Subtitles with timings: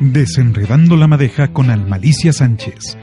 [0.00, 2.96] Desenredando la madeja con Almalicia Sánchez.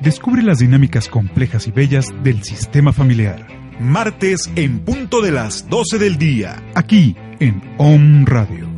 [0.00, 3.48] Descubre las dinámicas complejas y bellas del sistema familiar.
[3.80, 6.62] Martes en punto de las 12 del día.
[6.76, 8.68] Aquí en OM Radio.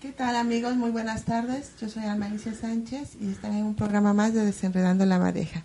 [0.00, 0.74] ¿Qué tal amigos?
[0.76, 1.74] Muy buenas tardes.
[1.78, 5.64] Yo soy Almalicia Sánchez y están en un programa más de Desenredando la madeja.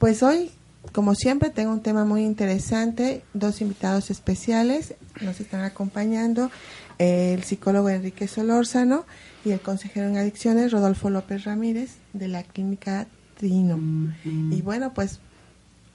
[0.00, 0.50] Pues hoy,
[0.92, 3.24] como siempre, tengo un tema muy interesante.
[3.32, 6.50] Dos invitados especiales nos están acompañando
[6.98, 9.04] el psicólogo Enrique Solórzano
[9.44, 13.06] y el consejero en adicciones Rodolfo López Ramírez de la clínica
[13.36, 13.78] Trino.
[14.24, 15.20] Y bueno, pues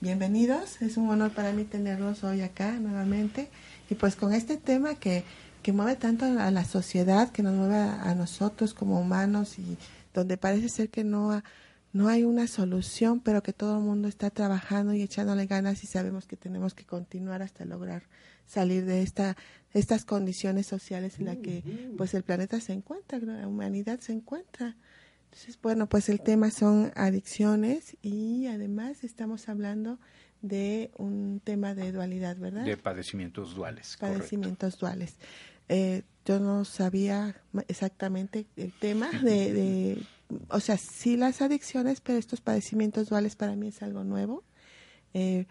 [0.02, 3.50] bienvenidos, es un honor para mí tenerlos hoy acá nuevamente
[3.90, 5.24] y pues con este tema que,
[5.64, 9.78] que mueve tanto a la sociedad, que nos mueve a, nosotros como humanos y
[10.14, 11.42] donde parece ser que no,
[11.92, 15.88] no hay una solución, pero que todo el mundo está trabajando y echándole ganas y
[15.88, 18.04] sabemos que tenemos que continuar hasta lograr
[18.46, 19.38] salir de esta
[19.74, 21.64] estas condiciones sociales en las que
[21.98, 24.76] pues el planeta se encuentra, la humanidad se encuentra.
[25.26, 30.00] Entonces, bueno, pues el tema son adicciones y además estamos hablando
[30.42, 32.66] de un tema de dualidad, ¿verdad?
[32.66, 33.96] De padecimientos duales.
[34.00, 35.18] Padecimientos duales.
[35.68, 37.36] Eh, yo no sabía
[37.68, 40.04] exactamente el tema de, de,
[40.50, 44.44] o sea, sí las adicciones, pero estos padecimientos duales para mí es algo nuevo.
[45.14, 45.46] Eh,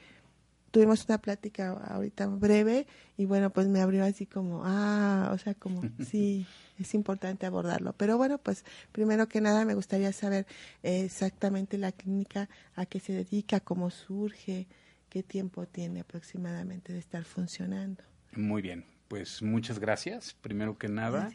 [0.70, 5.54] tuvimos una plática ahorita breve y bueno, pues me abrió así como, ah, o sea,
[5.54, 6.46] como sí,
[6.78, 7.92] es importante abordarlo.
[7.94, 10.46] Pero bueno, pues primero que nada me gustaría saber
[10.82, 14.66] exactamente la clínica, a qué se dedica, cómo surge,
[15.08, 18.04] qué tiempo tiene aproximadamente de estar funcionando.
[18.32, 21.30] Muy bien, pues muchas gracias, primero que nada,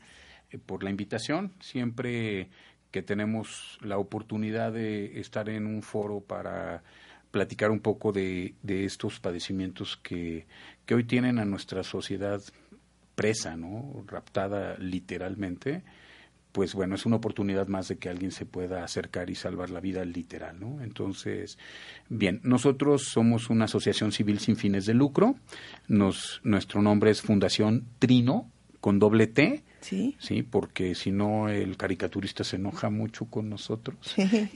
[0.52, 1.54] eh, por la invitación.
[1.60, 2.50] Siempre
[2.94, 6.84] que tenemos la oportunidad de estar en un foro para
[7.32, 10.46] platicar un poco de, de estos padecimientos que,
[10.86, 12.40] que, hoy tienen a nuestra sociedad
[13.16, 14.06] presa, ¿no?
[14.06, 15.82] Raptada literalmente,
[16.52, 19.80] pues bueno, es una oportunidad más de que alguien se pueda acercar y salvar la
[19.80, 20.80] vida literal, ¿no?
[20.84, 21.58] Entonces,
[22.10, 25.36] bien, nosotros somos una asociación civil sin fines de lucro,
[25.88, 28.52] nos, nuestro nombre es Fundación Trino,
[28.84, 30.16] con doble T, Sí.
[30.18, 33.98] Sí, porque si no el caricaturista se enoja mucho con nosotros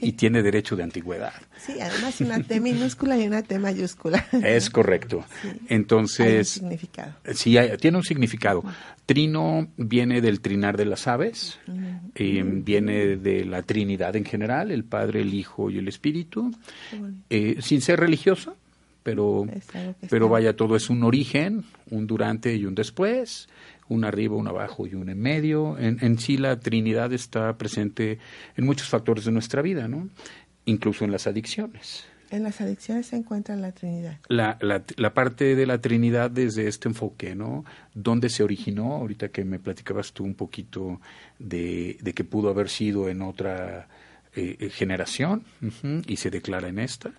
[0.00, 1.34] y tiene derecho de antigüedad.
[1.58, 4.26] Sí, además una T minúscula y una T mayúscula.
[4.42, 5.26] Es correcto.
[5.68, 6.26] Entonces.
[6.26, 7.14] Hay un significado.
[7.34, 8.64] Sí, tiene un significado.
[9.04, 11.58] Trino viene del trinar de las aves,
[12.14, 16.50] eh, viene de la Trinidad en general, el Padre, el Hijo y el Espíritu,
[17.28, 18.56] eh, sin ser religioso.
[19.02, 19.46] Pero,
[20.10, 23.48] pero vaya, todo es un origen, un durante y un después
[23.88, 25.78] un arriba, un abajo y un en medio.
[25.78, 28.18] En, en sí la Trinidad está presente
[28.56, 30.08] en muchos factores de nuestra vida, ¿no?
[30.64, 32.06] Incluso en las adicciones.
[32.30, 34.18] En las adicciones se encuentra la Trinidad.
[34.28, 37.64] La, la, la, parte de la Trinidad desde este enfoque, ¿no?
[37.94, 38.96] ¿Dónde se originó?
[38.96, 41.00] Ahorita que me platicabas tú un poquito
[41.38, 43.88] de, de que pudo haber sido en otra
[44.34, 45.44] eh, eh generación
[46.06, 47.12] y se declara en esta.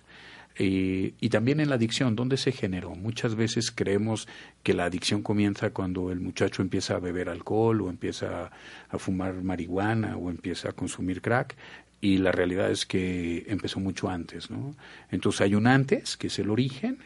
[0.56, 2.94] Eh, y también en la adicción, ¿dónde se generó?
[2.94, 4.28] Muchas veces creemos
[4.62, 8.50] que la adicción comienza cuando el muchacho empieza a beber alcohol o empieza
[8.88, 11.56] a fumar marihuana o empieza a consumir crack
[12.00, 14.74] y la realidad es que empezó mucho antes, ¿no?
[15.10, 16.98] Entonces hay un antes, que es el origen,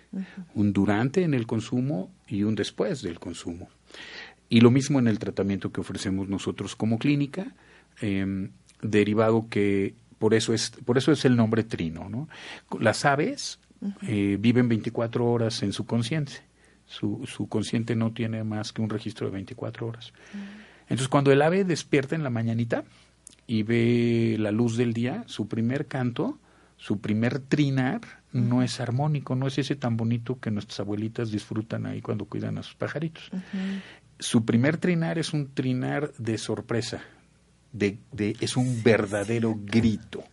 [0.54, 3.68] un durante en el consumo y un después del consumo.
[4.48, 7.54] Y lo mismo en el tratamiento que ofrecemos nosotros como clínica,
[8.00, 8.48] eh,
[8.82, 9.94] derivado que
[10.24, 12.08] por eso es, por eso es el nombre trino.
[12.08, 12.30] ¿no?
[12.80, 13.58] Las aves
[14.08, 16.32] eh, viven 24 horas en su consciente.
[16.86, 20.14] Su, su consciente no tiene más que un registro de 24 horas.
[20.84, 22.84] Entonces, cuando el ave despierta en la mañanita
[23.46, 26.38] y ve la luz del día, su primer canto,
[26.78, 28.00] su primer trinar,
[28.32, 32.56] no es armónico, no es ese tan bonito que nuestras abuelitas disfrutan ahí cuando cuidan
[32.56, 33.30] a sus pajaritos.
[34.18, 37.02] Su primer trinar es un trinar de sorpresa,
[37.74, 40.24] de, de, es un verdadero grito.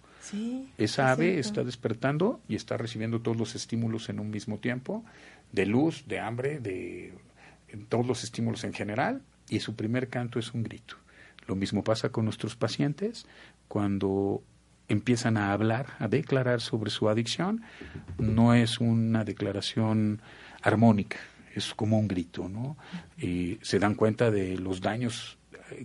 [0.77, 5.03] Esa ave está despertando y está recibiendo todos los estímulos en un mismo tiempo,
[5.51, 7.13] de luz, de hambre, de
[7.89, 10.95] todos los estímulos en general, y su primer canto es un grito.
[11.47, 13.25] Lo mismo pasa con nuestros pacientes
[13.67, 14.41] cuando
[14.87, 17.63] empiezan a hablar, a declarar sobre su adicción,
[18.17, 20.21] no es una declaración
[20.61, 21.17] armónica,
[21.55, 22.77] es como un grito, ¿no?
[23.17, 25.37] Y se dan cuenta de los daños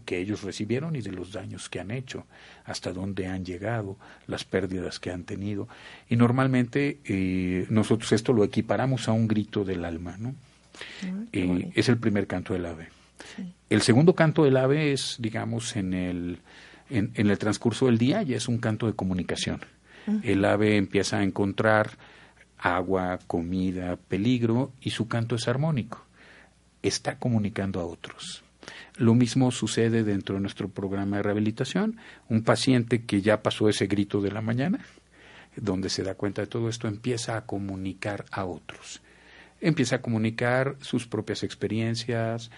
[0.04, 2.26] que ellos recibieron y de los daños que han hecho,
[2.64, 3.96] hasta dónde han llegado,
[4.26, 5.68] las pérdidas que han tenido.
[6.08, 10.34] Y normalmente eh, nosotros esto lo equiparamos a un grito del alma, ¿no?
[11.32, 12.88] Eh, es el primer canto del ave.
[13.70, 16.38] El segundo canto del ave es, digamos, en el,
[16.90, 19.60] en, el transcurso del día, ya es un canto de comunicación.
[20.22, 21.98] El ave empieza a encontrar
[22.58, 26.04] agua, comida, peligro, y su canto es armónico.
[26.82, 28.45] Está comunicando a otros
[28.96, 31.98] Lo mismo sucede dentro de nuestro programa de rehabilitación.
[32.28, 34.81] Un paciente que ya pasó ese grito de la mañana,
[35.56, 39.02] donde se da cuenta de todo esto, empieza a comunicar a otros.
[39.60, 42.50] Empieza a comunicar sus propias experiencias,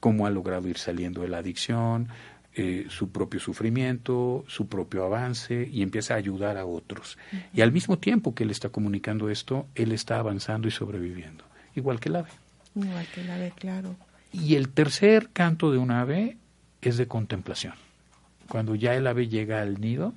[0.00, 2.08] cómo ha logrado ir saliendo de la adicción,
[2.54, 7.16] eh, su propio sufrimiento, su propio avance y empieza a ayudar a otros.
[7.54, 12.00] Y al mismo tiempo que él está comunicando esto, él está avanzando y sobreviviendo, igual
[12.00, 12.30] que el ave.
[12.74, 13.96] Igual que el ave, claro.
[14.32, 16.38] Y el tercer canto de un ave
[16.80, 17.74] es de contemplación.
[18.48, 20.14] Cuando ya el ave llega al nido,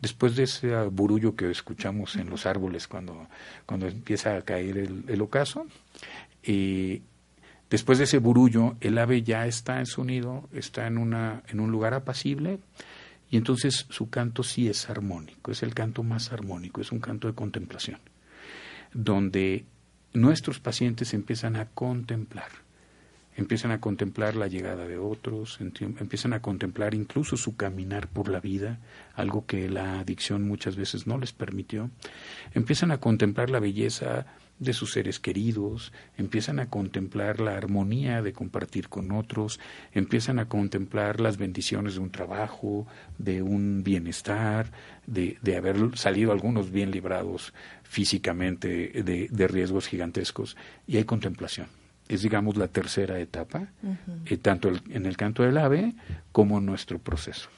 [0.00, 3.28] después de ese burullo que escuchamos en los árboles cuando,
[3.66, 5.66] cuando empieza a caer el, ocaso,
[6.42, 7.02] eh,
[7.68, 11.60] después de ese burullo, el ave ya está en su nido, está en, una, en
[11.60, 12.58] un lugar apacible,
[13.30, 17.28] y entonces su canto sí es armónico, es el canto más armónico, es un canto
[17.28, 18.00] de contemplación,
[18.92, 19.66] donde
[20.14, 22.48] nuestros pacientes empiezan a contemplar
[23.36, 28.40] empiezan a contemplar la llegada de otros, empiezan a contemplar incluso su caminar por la
[28.40, 28.78] vida,
[29.14, 31.90] algo que la adicción muchas veces no les permitió,
[32.54, 34.26] empiezan a contemplar la belleza
[34.58, 39.58] de sus seres queridos, empiezan a contemplar la armonía de compartir con otros,
[39.92, 42.86] empiezan a contemplar las bendiciones de un trabajo,
[43.16, 44.70] de un bienestar,
[45.06, 51.79] de, de haber salido algunos bien librados físicamente de, de riesgos gigantescos, y hay contemplación
[52.10, 53.68] es, digamos, la tercera etapa,
[54.26, 55.94] eh, tanto en el canto del ave
[56.32, 57.48] como en nuestro proceso.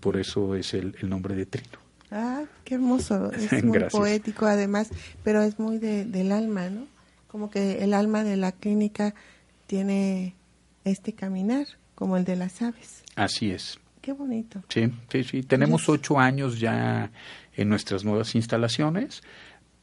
[0.00, 1.78] Por eso es el, nombre de Trino.
[2.10, 3.30] Ah, qué hermoso.
[3.52, 4.90] Es muy poético además,
[5.22, 6.86] pero es muy del alma, ¿no?
[7.28, 9.14] Como que el alma de la clínica
[9.68, 10.34] tiene
[10.84, 13.04] este caminar, como el de las aves.
[13.14, 13.78] Así es.
[14.02, 14.64] Qué bonito.
[14.68, 15.42] Sí, sí, sí.
[15.44, 17.12] Tenemos ocho años ya
[17.54, 19.22] en nuestras nuevas instalaciones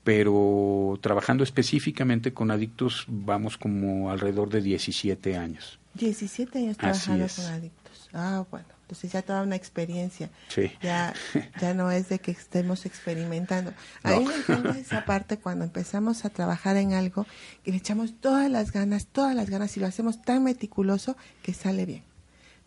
[0.08, 5.80] pero trabajando específicamente con adictos vamos como alrededor de 17 años.
[5.96, 8.10] 17 años trabajando con adictos.
[8.14, 10.30] Ah, bueno, entonces ya toda una experiencia.
[10.48, 10.72] Sí.
[10.82, 11.14] Ya,
[11.62, 13.74] ya no es de que estemos experimentando.
[14.04, 17.26] A mí me encanta esa parte cuando empezamos a trabajar en algo
[17.66, 21.54] y le echamos todas las ganas, todas las ganas y lo hacemos tan meticuloso que
[21.54, 22.04] sale bien.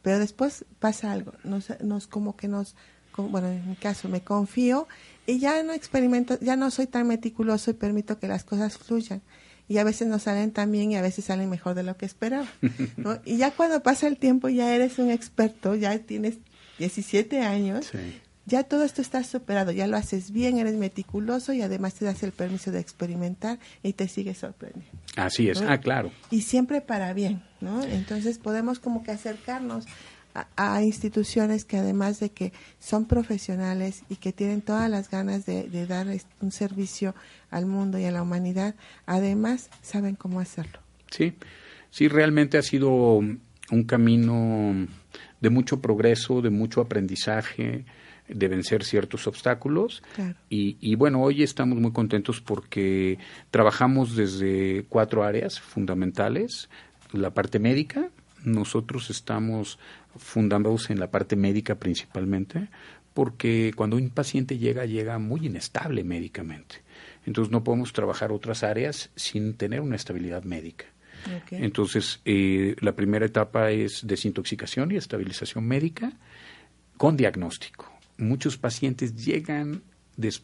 [0.02, 2.76] Pero después pasa algo, nos, nos como que nos,
[3.22, 4.88] bueno, en mi caso me confío
[5.26, 9.22] y ya no experimento, ya no soy tan meticuloso y permito que las cosas fluyan.
[9.68, 12.06] Y a veces no salen tan bien y a veces salen mejor de lo que
[12.06, 12.46] esperaba.
[13.24, 16.38] Y ya cuando pasa el tiempo ya eres un experto, ya tienes
[16.78, 17.92] 17 años,
[18.46, 22.22] ya todo esto está superado, ya lo haces bien, eres meticuloso y además te das
[22.24, 24.90] el permiso de experimentar y te sigues sorprendiendo.
[25.14, 26.10] Así es, ah, claro.
[26.30, 27.82] Y siempre para bien, ¿no?
[27.84, 29.84] Entonces podemos como que acercarnos
[30.34, 35.86] a, instituciones que además de que son profesionales y que tienen todas las ganas de,
[35.86, 36.06] dar
[36.40, 37.14] un servicio
[37.50, 38.74] al mundo y a la humanidad,
[39.06, 40.80] además saben cómo hacerlo.
[41.10, 41.34] Sí,
[41.90, 44.86] sí, realmente ha sido un camino
[45.40, 47.84] de mucho progreso, de mucho aprendizaje,
[48.28, 50.02] de vencer ciertos obstáculos.
[50.48, 53.18] Y, y, bueno, hoy estamos muy contentos porque
[53.50, 56.68] trabajamos desde cuatro áreas fundamentales.
[57.12, 58.10] La parte médica,
[58.44, 59.78] nosotros estamos
[60.16, 62.68] fundados en la parte médica principalmente,
[63.14, 66.76] porque cuando un paciente llega, llega muy inestable médicamente.
[67.26, 70.86] Entonces no podemos trabajar otras áreas sin tener una estabilidad médica.
[71.50, 76.12] Entonces, eh, la primera etapa es desintoxicación y estabilización médica
[76.96, 77.92] con diagnóstico.
[78.16, 79.82] Muchos pacientes llegan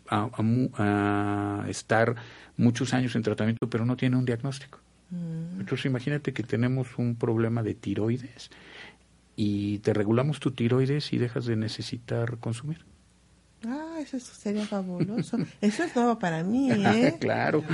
[0.08, 2.14] a, estar
[2.56, 4.80] muchos años en tratamiento, pero no tienen un diagnóstico.
[5.10, 5.60] Mm.
[5.60, 8.50] Entonces, imagínate que tenemos un problema de tiroides
[9.36, 12.78] y te regulamos tu tiroides y dejas de necesitar consumir.
[13.66, 15.38] Ah, eso sería fabuloso.
[15.60, 17.16] eso es nuevo para mí, ¿eh?
[17.20, 17.64] claro.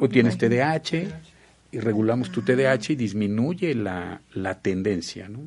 [0.00, 1.08] o tienes TDAH
[1.72, 5.40] y regulamos tu TDAH y disminuye la, la tendencia, ¿no?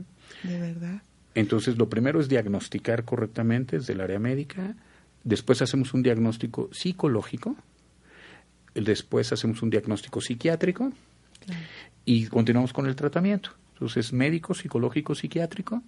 [0.44, 1.02] De verdad.
[1.36, 4.76] Entonces, lo primero es diagnosticar correctamente desde el área médica.
[5.24, 7.56] Después hacemos un diagnóstico psicológico.
[8.84, 10.92] Después hacemos un diagnóstico psiquiátrico.
[12.06, 13.52] Y continuamos con el tratamiento.
[13.74, 15.82] Entonces, médico, psicológico, psiquiátrico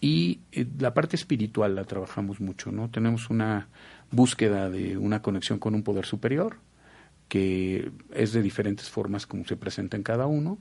[0.00, 2.90] y eh, la parte espiritual la trabajamos mucho, ¿no?
[2.90, 3.66] Tenemos una
[4.12, 6.58] búsqueda de una conexión con un poder superior
[7.28, 10.58] que es de diferentes formas como se presenta en cada uno,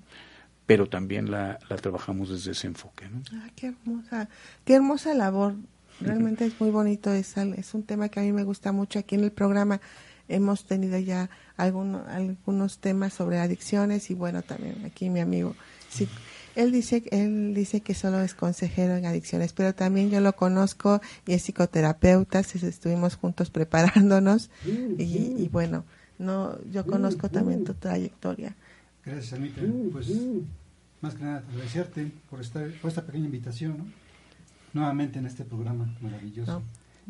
[0.65, 3.21] pero también la, la trabajamos desde ese enfoque, ¿no?
[3.33, 4.29] Ah, qué hermosa,
[4.65, 5.55] qué hermosa labor.
[5.99, 9.13] Realmente es muy bonito, es, es un tema que a mí me gusta mucho aquí
[9.13, 9.79] en el programa
[10.27, 15.55] hemos tenido ya algunos temas sobre adicciones y bueno, también aquí mi amigo
[15.89, 16.07] sí,
[16.55, 21.01] él dice, él dice que solo es consejero en adicciones, pero también yo lo conozco
[21.25, 25.83] y es psicoterapeuta, estuvimos juntos preparándonos y, bueno,
[26.19, 28.55] no, yo conozco también tu trayectoria.
[29.05, 29.61] Gracias, Anita.
[29.91, 30.09] Pues
[31.01, 33.85] más que nada agradecerte por, estar, por esta pequeña invitación, ¿no?
[34.73, 36.61] nuevamente en este programa maravilloso.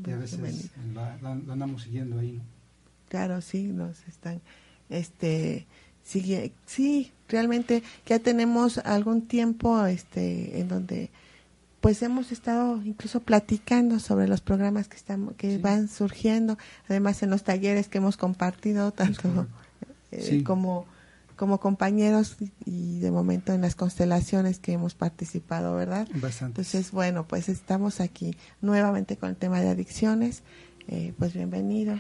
[0.06, 2.34] y a veces lo andamos siguiendo ahí.
[2.34, 2.53] ¿no?
[3.14, 4.42] Claro, sí, nos están,
[4.90, 5.68] este,
[6.02, 11.12] sigue, sí, realmente ya tenemos algún tiempo, este, en donde
[11.80, 16.58] pues hemos estado incluso platicando sobre los programas que están que van surgiendo
[16.90, 19.46] además en los talleres que hemos compartido tanto
[20.12, 20.88] eh, como
[21.36, 26.08] como compañeros y de momento en las constelaciones que hemos participado, ¿verdad?
[26.16, 26.62] Bastante.
[26.62, 30.42] Entonces, bueno, pues estamos aquí nuevamente con el tema de adicciones.
[30.88, 32.00] Eh, pues bienvenido.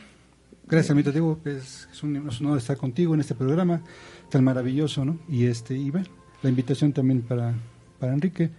[0.67, 1.39] Gracias, amito Diego.
[1.45, 3.81] Es, es, un, honor estar contigo en este programa
[4.29, 5.19] tan maravilloso, ¿no?
[5.29, 6.07] Y este y bueno,
[6.41, 7.53] la invitación también para,
[7.99, 8.49] para Enrique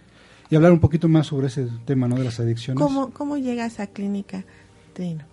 [0.49, 2.15] y hablar un poquito más sobre ese tema ¿no?
[2.15, 2.81] de las adicciones.
[2.81, 4.45] ¿Cómo, cómo llegas a clínica,
[4.93, 5.23] Trino?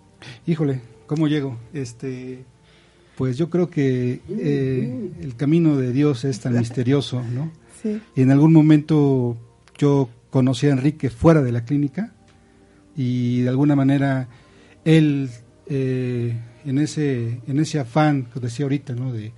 [0.47, 1.59] Híjole, ¿cómo llego?
[1.73, 2.45] Este,
[3.17, 7.51] pues yo creo que eh, el camino de Dios es tan misterioso, ¿no?
[7.83, 8.01] Sí.
[8.17, 9.37] Y en algún momento
[9.77, 12.13] yo conocí a Enrique fuera de la clínica
[12.97, 14.29] y de alguna manera
[14.85, 15.31] él
[15.67, 19.13] eh, en ese en ese afán que decía ahorita, ¿no?
[19.13, 19.33] De,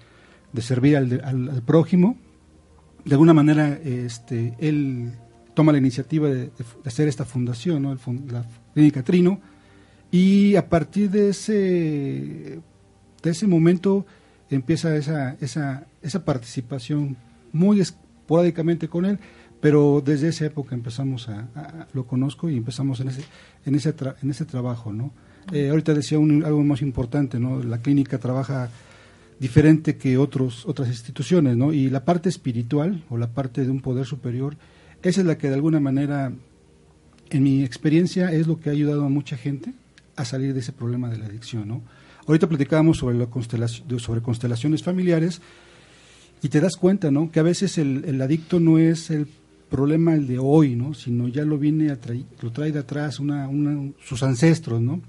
[0.52, 2.16] de servir al, al, al prójimo,
[3.04, 5.12] de alguna manera este él
[5.54, 6.50] toma la iniciativa de,
[6.85, 7.97] hacer esta fundación, ¿no?
[8.31, 9.40] la Clínica Trino,
[10.11, 12.61] y a partir de ese,
[13.23, 14.04] de ese momento
[14.50, 17.16] empieza esa, esa, esa participación
[17.52, 19.19] muy esporádicamente con él,
[19.61, 23.25] pero desde esa época empezamos a, lo conozco y empezamos en ese,
[23.64, 25.12] en ese, en ese trabajo, ¿no?
[25.52, 27.62] Eh, ahorita decía algo más importante, ¿no?
[27.62, 28.70] La clínica trabaja
[29.38, 31.72] diferente que otros, otras instituciones, ¿no?
[31.72, 34.56] Y la parte espiritual o la parte de un poder superior
[35.04, 36.32] esa es la que de alguna manera,
[37.28, 39.74] en mi experiencia, es lo que ha ayudado a mucha gente
[40.16, 41.68] a salir de ese problema de la adicción.
[41.68, 41.82] ¿no?
[42.26, 45.42] Ahorita platicábamos sobre, la constelación, sobre constelaciones familiares
[46.40, 47.30] y te das cuenta ¿no?
[47.30, 49.28] que a veces el, adicto no es el
[49.68, 50.94] problema el de hoy, ¿no?
[50.94, 51.98] sino ya lo viene a
[52.40, 53.46] lo trae de atrás una,
[54.02, 55.02] sus ancestros, ¿no?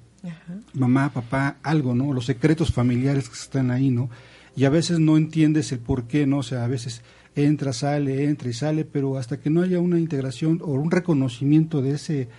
[0.74, 2.14] Mamá, papá, algo, ¿no?
[2.14, 4.10] Los secretos familiares que están ahí, ¿no?
[4.56, 6.40] Y a veces no entiendes el por qué, ¿no?
[6.40, 7.02] O sea, a veces
[7.36, 11.82] entra, sale, entra y sale, pero hasta que no haya una integración o un reconocimiento
[11.82, 12.30] de ese,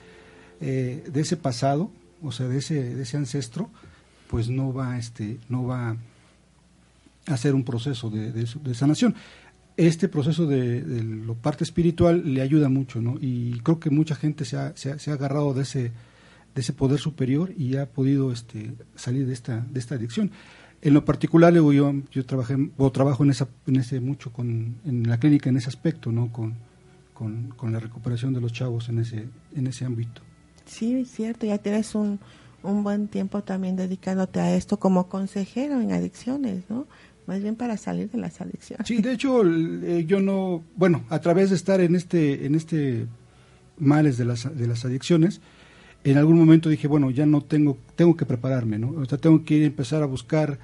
[0.60, 1.90] eh, de ese pasado,
[2.22, 3.68] o sea, de ese, de ese ancestro,
[4.28, 5.96] pues no va, este, no va a
[7.34, 9.14] hacer un proceso de, de, sanación.
[9.76, 13.18] Este proceso de, de, lo parte espiritual le ayuda mucho, ¿no?
[13.20, 15.92] Y creo que mucha gente se ha, se ha, se ha agarrado de ese,
[16.56, 20.30] de ese poder superior y ha podido este, salir de esta, de esta adicción.
[20.80, 25.06] En lo particular, yo, yo trabajé, o trabajo en, esa, en ese mucho con, en
[25.06, 26.32] la clínica en ese aspecto, ¿no?
[26.32, 26.54] Con,
[27.12, 30.22] con, la recuperación de los chavos en ese, en ese ámbito.
[30.64, 32.20] Sí, es cierto, ya tienes un,
[32.62, 36.86] un buen tiempo también dedicándote a esto como consejero en adicciones, ¿no?
[37.26, 38.86] Más bien para salir de las adicciones.
[38.86, 43.06] Sí, de hecho, eh, yo no, bueno, a través de estar en este, en este
[43.76, 45.40] males de las, de las adicciones,
[46.10, 48.90] en algún momento dije, bueno, ya no tengo, tengo que prepararme, ¿no?
[48.90, 50.58] O sea, tengo que empezar a buscar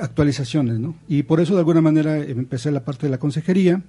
[0.00, 0.96] actualizaciones, ¿no?
[1.06, 3.80] Y por eso de alguna manera empecé la parte de la consejería,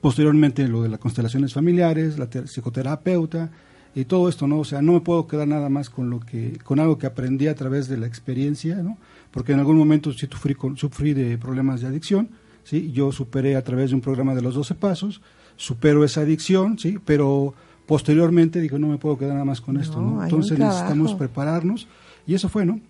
[0.00, 3.50] posteriormente lo de las constelaciones familiares, la psicoterapeuta
[3.94, 4.60] y todo esto, ¿no?
[4.60, 7.48] O sea, no me puedo quedar nada más con lo que con algo que aprendí
[7.48, 8.96] a través de la experiencia, ¿no?
[9.30, 12.30] Porque en algún momento sí sufrí, sufrí de problemas de adicción,
[12.64, 12.90] ¿sí?
[12.92, 15.20] Yo superé a través de un programa de los 12 pasos,
[15.56, 16.98] supero esa adicción, ¿sí?
[17.04, 17.54] Pero
[17.86, 20.22] posteriormente digo, no me puedo quedar nada más con esto, ¿no?
[20.22, 21.86] Entonces necesitamos prepararnos
[22.26, 22.80] y eso fue, ¿no?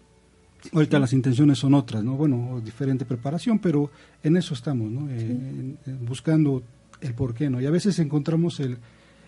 [0.73, 2.15] Ahorita las intenciones son otras, ¿no?
[2.15, 3.91] Bueno, diferente preparación, pero
[4.23, 5.09] en eso estamos, ¿no?
[5.11, 6.63] Eh, buscando
[7.01, 7.61] el porqué, ¿no?
[7.61, 8.79] Y a veces encontramos el...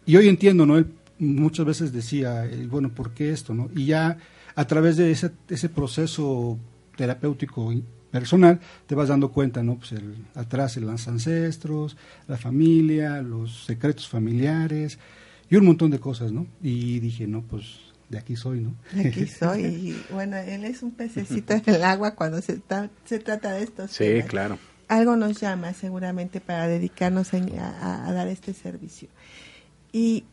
[0.06, 0.78] Y hoy entiendo, ¿no?
[0.78, 0.86] Él
[1.18, 3.68] muchas veces decía, bueno, ¿por qué esto, no?
[3.74, 4.16] Y ya
[4.54, 6.58] a través de ese, ese proceso
[6.96, 7.72] terapéutico
[8.12, 9.76] personal te vas dando cuenta, ¿no?
[9.76, 11.96] Pues el, atrás los ancestros,
[12.28, 14.98] la familia, los secretos familiares
[15.50, 16.46] y un montón de cosas, ¿no?
[16.62, 17.64] Y dije, no, pues
[18.08, 18.74] de aquí soy, ¿no?
[18.92, 19.64] De aquí soy.
[19.64, 22.60] Y bueno, él es un pececito en el agua cuando se,
[23.04, 23.88] se trata de esto.
[23.88, 24.58] Sí, claro.
[24.88, 29.08] Algo nos llama seguramente para dedicarnos a, dar este servicio.
[29.92, 30.24] Y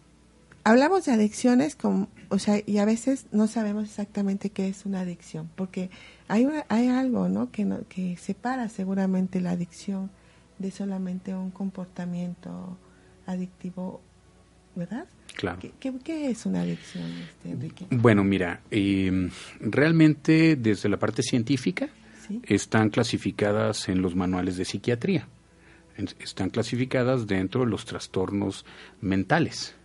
[0.63, 5.01] hablamos de adicciones, como, o sea, y a veces no sabemos exactamente qué es una
[5.01, 5.89] adicción, porque
[6.27, 7.51] hay, hay algo, ¿no?
[7.51, 10.11] Que, no, que separa seguramente la adicción
[10.59, 12.77] de solamente un comportamiento
[13.25, 14.01] adictivo,
[14.75, 15.05] ¿verdad?
[15.35, 15.59] Claro.
[15.79, 17.87] ¿Qué, es una adicción, este, Enrique?
[17.89, 21.89] Bueno, mira, em, realmente desde la parte científica
[22.43, 25.27] están clasificadas en los manuales de psiquiatría.
[26.19, 28.65] están clasificadas dentro de los trastornos
[29.01, 29.75] mentales.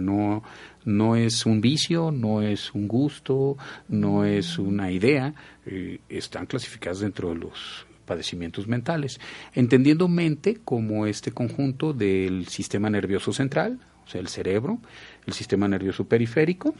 [0.00, 0.42] no,
[0.84, 3.56] no es un vicio, no es un gusto,
[3.88, 5.32] no es una idea,
[5.64, 9.20] eh, están clasificadas dentro de los padecimientos mentales,
[9.54, 14.78] entendiendo mente como este conjunto del sistema nervioso central, o sea, el cerebro,
[15.26, 16.74] el sistema nervioso periférico,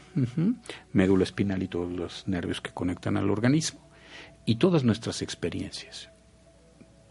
[0.93, 3.87] médula espinal y todos los nervios que conectan al organismo,
[4.47, 6.09] y todas nuestras experiencias.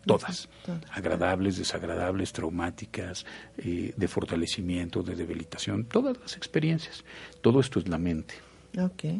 [0.04, 0.48] Todas,
[0.90, 3.26] agradables, desagradables, traumáticas,
[3.58, 7.04] eh, de fortalecimiento, de debilitación, todas las experiencias.
[7.40, 8.34] Todo esto es la mente.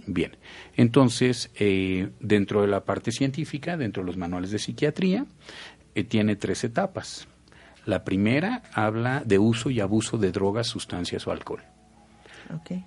[0.07, 0.37] Bien,
[0.77, 5.27] entonces, eh, dentro de la parte científica, dentro de los manuales de psiquiatría,
[5.95, 7.29] eh, tiene tres etapas.
[7.89, 11.63] La primera habla de uso y abuso de drogas, sustancias o alcohol.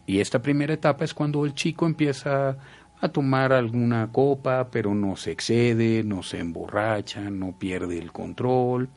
[0.06, 2.56] Y esta primera etapa es cuando el chico empieza
[3.00, 8.90] a tomar alguna copa, pero no se excede, no se emborracha, no pierde el control,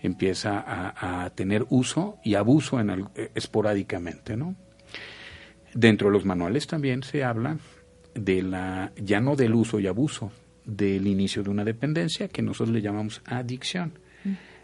[0.00, 4.54] empieza a, a tener uso y abuso en eh, esporádicamente, ¿no?
[5.74, 7.58] Dentro de los manuales también se habla
[8.14, 10.32] de la, ya no del uso y abuso,
[10.64, 13.98] del inicio de una dependencia que nosotros le llamamos adicción.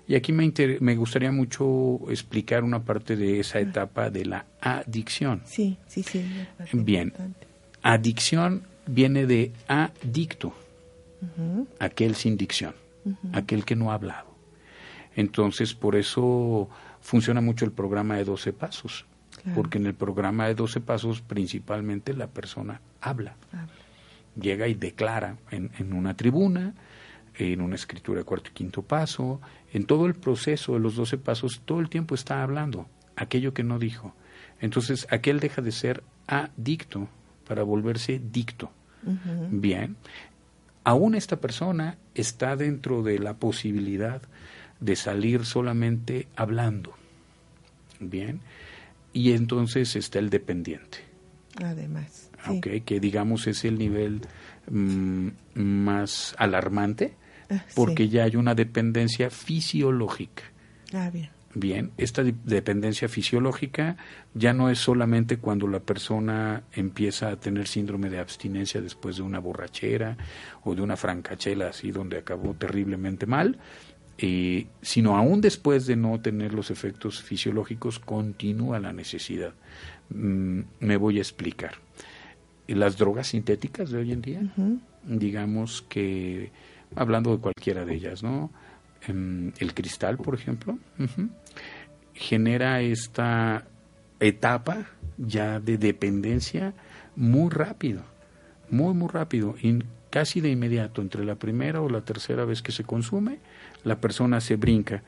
[0.09, 5.43] Y aquí me, me gustaría mucho explicar una parte de esa etapa de la adicción.
[5.45, 6.25] Sí, sí, sí.
[6.73, 7.13] Bien,
[7.83, 10.55] adicción viene de adicto,
[11.79, 12.75] aquel sin dicción,
[13.33, 14.35] aquel que no ha hablado.
[15.15, 16.71] Entonces, por eso
[17.03, 19.05] funciona mucho el programa de 12 pasos
[19.55, 23.37] porque en el programa de 12 pasos principalmente la persona habla.
[24.41, 26.75] Llega y declara en, en, una tribuna,
[27.39, 29.41] en una escritura de cuarto y quinto paso,
[29.73, 32.87] en todo el proceso de los 12 pasos, todo el tiempo está hablando
[33.19, 34.15] aquello que no dijo.
[34.61, 37.09] Entonces, aquel deja de ser adicto
[37.47, 38.71] para volverse dicto.
[39.51, 39.97] Bien,
[40.85, 44.21] aún esta persona está dentro de la posibilidad
[44.81, 46.95] de salir solamente hablando.
[48.01, 48.41] Bien,
[49.13, 50.99] y entonces está el dependiente.
[51.63, 52.31] Además.
[52.63, 54.21] que digamos es el nivel
[54.71, 57.15] mm, más alarmante
[57.75, 60.43] porque ya hay una dependencia fisiológica.
[60.93, 61.31] Ah, bien.
[61.55, 63.97] Bien, esta dependencia fisiológica
[64.35, 69.23] ya no es solamente cuando la persona empieza a tener síndrome de abstinencia después de
[69.23, 70.19] una borrachera
[70.63, 73.59] o de una francachela así donde acabó terriblemente mal,
[74.19, 79.55] eh, sino aún después de no tener los efectos fisiológicos, continúa la necesidad.
[80.11, 81.73] Mm, me voy a explicar.
[82.67, 84.43] Las drogas sintéticas de hoy en día,
[85.05, 86.51] digamos que,
[86.95, 88.51] hablando de cualquiera de ellas, ¿no?
[89.07, 90.79] Em, el cristal, por ejemplo,
[92.15, 93.67] genera esta
[94.21, 96.75] etapa ya de dependencia
[97.17, 98.03] muy rápido,
[98.71, 99.79] muy, muy rápido, y
[100.11, 103.39] casi de inmediato, entre la primera o la tercera vez que se consume,
[103.85, 105.03] la persona se brinca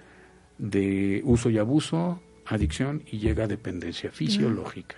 [0.58, 4.96] de uso y abuso, adicción y llega a dependencia fisiológica.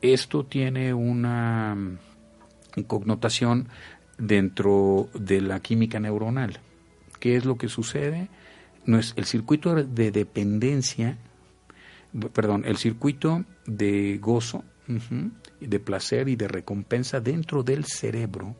[0.00, 3.68] Esto tiene una mm, connotación
[4.18, 6.60] dentro de la química neuronal.
[7.20, 8.28] ¿Qué es lo que sucede?
[8.84, 11.16] No es el circuito de dependencia,
[12.32, 14.64] perdón, el circuito de gozo,
[15.60, 18.56] de placer y de recompensa dentro del cerebro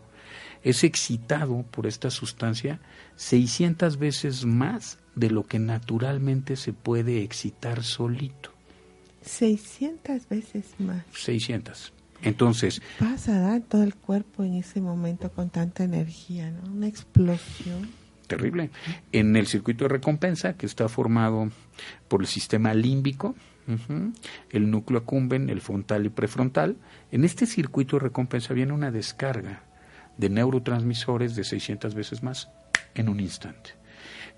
[0.62, 2.80] es excitado por esta sustancia
[3.16, 8.52] 600 veces más de lo que naturalmente se puede excitar solito.
[9.22, 11.04] 600 veces más.
[11.12, 11.92] 600.
[12.22, 12.82] Entonces...
[12.98, 16.72] Pasa a dar todo el cuerpo en ese momento con tanta energía, ¿no?
[16.72, 17.90] Una explosión.
[18.26, 18.70] Terrible.
[19.12, 21.50] En el circuito de recompensa, que está formado
[22.08, 23.34] por el sistema límbico,
[24.50, 26.76] el núcleo acumben, el frontal y prefrontal,
[27.10, 29.62] en este circuito de recompensa viene una descarga
[30.16, 32.50] de neurotransmisores de 600 veces más
[32.94, 33.70] en un instante.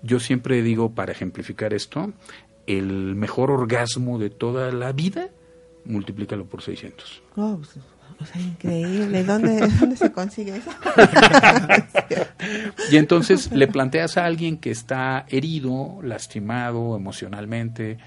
[0.03, 2.13] Yo siempre digo, para ejemplificar esto,
[2.67, 5.29] el mejor orgasmo de toda la vida,
[5.85, 7.21] multiplícalo por 600.
[7.35, 7.77] Oh, pues,
[8.19, 9.23] o sea, increíble.
[9.23, 10.71] ¿Dónde, ¿Dónde se consigue eso?
[12.91, 17.97] y entonces le planteas a alguien que está herido, lastimado emocionalmente,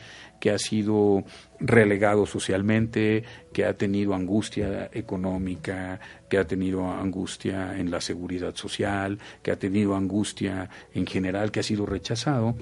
[0.40, 1.24] que ha sido
[1.58, 9.18] relegado socialmente, que ha tenido angustia económica, que ha tenido angustia en la seguridad social,
[9.42, 12.56] que ha tenido angustia en general, que ha sido rechazado,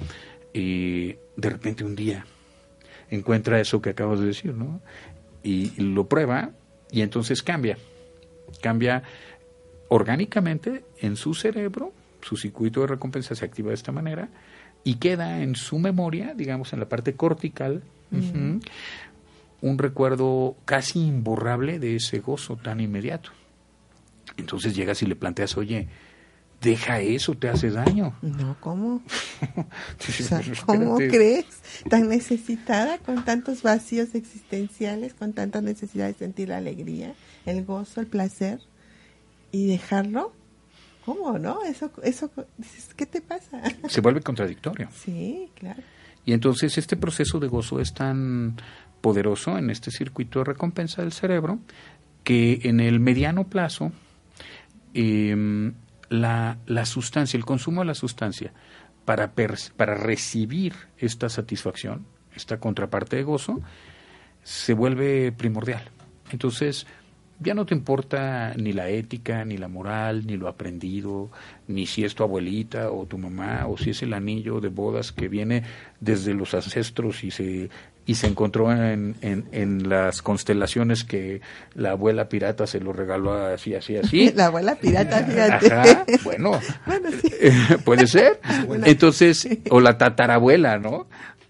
[0.54, 2.24] y de repente un día
[3.14, 4.80] encuentra eso que acabas de decir, ¿no?
[5.42, 6.50] Y lo prueba
[6.90, 7.78] y entonces cambia,
[8.60, 9.02] cambia
[9.88, 14.28] orgánicamente en su cerebro, su circuito de recompensa se activa de esta manera,
[14.84, 17.82] y queda en su memoria, digamos en la parte cortical,
[19.60, 23.30] un recuerdo casi imborrable de ese gozo tan inmediato.
[24.36, 25.88] Entonces llegas y le planteas, oye,
[26.62, 28.14] deja eso, te hace daño.
[28.22, 29.02] No, ¿cómo?
[30.66, 31.46] ¿Cómo crees?
[31.90, 37.14] Tan necesitada, con tantos vacíos existenciales, con tanta necesidad de sentir la alegría,
[37.46, 38.60] el gozo, el placer,
[39.50, 40.32] y dejarlo.
[41.04, 41.62] ¿cómo no?
[41.64, 42.30] Eso, eso,
[42.96, 43.62] ¿qué te pasa?
[43.88, 44.88] Se vuelve contradictorio.
[44.92, 45.82] Sí, claro.
[46.24, 48.56] Y entonces este proceso de gozo es tan
[49.00, 51.58] poderoso en este circuito de recompensa del cerebro
[52.22, 53.90] que en el mediano plazo
[54.94, 55.74] em,
[56.12, 58.52] la, la, sustancia, el consumo de la sustancia
[59.04, 59.32] para,
[59.76, 63.60] para recibir esta satisfacción, esta contraparte de gozo,
[64.42, 65.82] se vuelve primordial.
[66.30, 66.86] Entonces,
[67.40, 71.30] ya no te importa ni la ética, ni la moral, ni lo aprendido,
[71.66, 75.12] ni si es tu abuelita o tu mamá, o si es el anillo de bodas
[75.12, 75.64] que viene
[75.98, 77.70] desde los ancestros y se,
[78.04, 81.40] y se encontró en, en, las constelaciones que
[81.74, 84.32] la abuela pirata se lo regaló así, así, así.
[84.34, 86.18] La abuela pirata, fíjate.
[86.24, 86.60] bueno,
[87.84, 88.40] puede ser.
[88.84, 91.06] Entonces, o la tatarabuela, ¿no?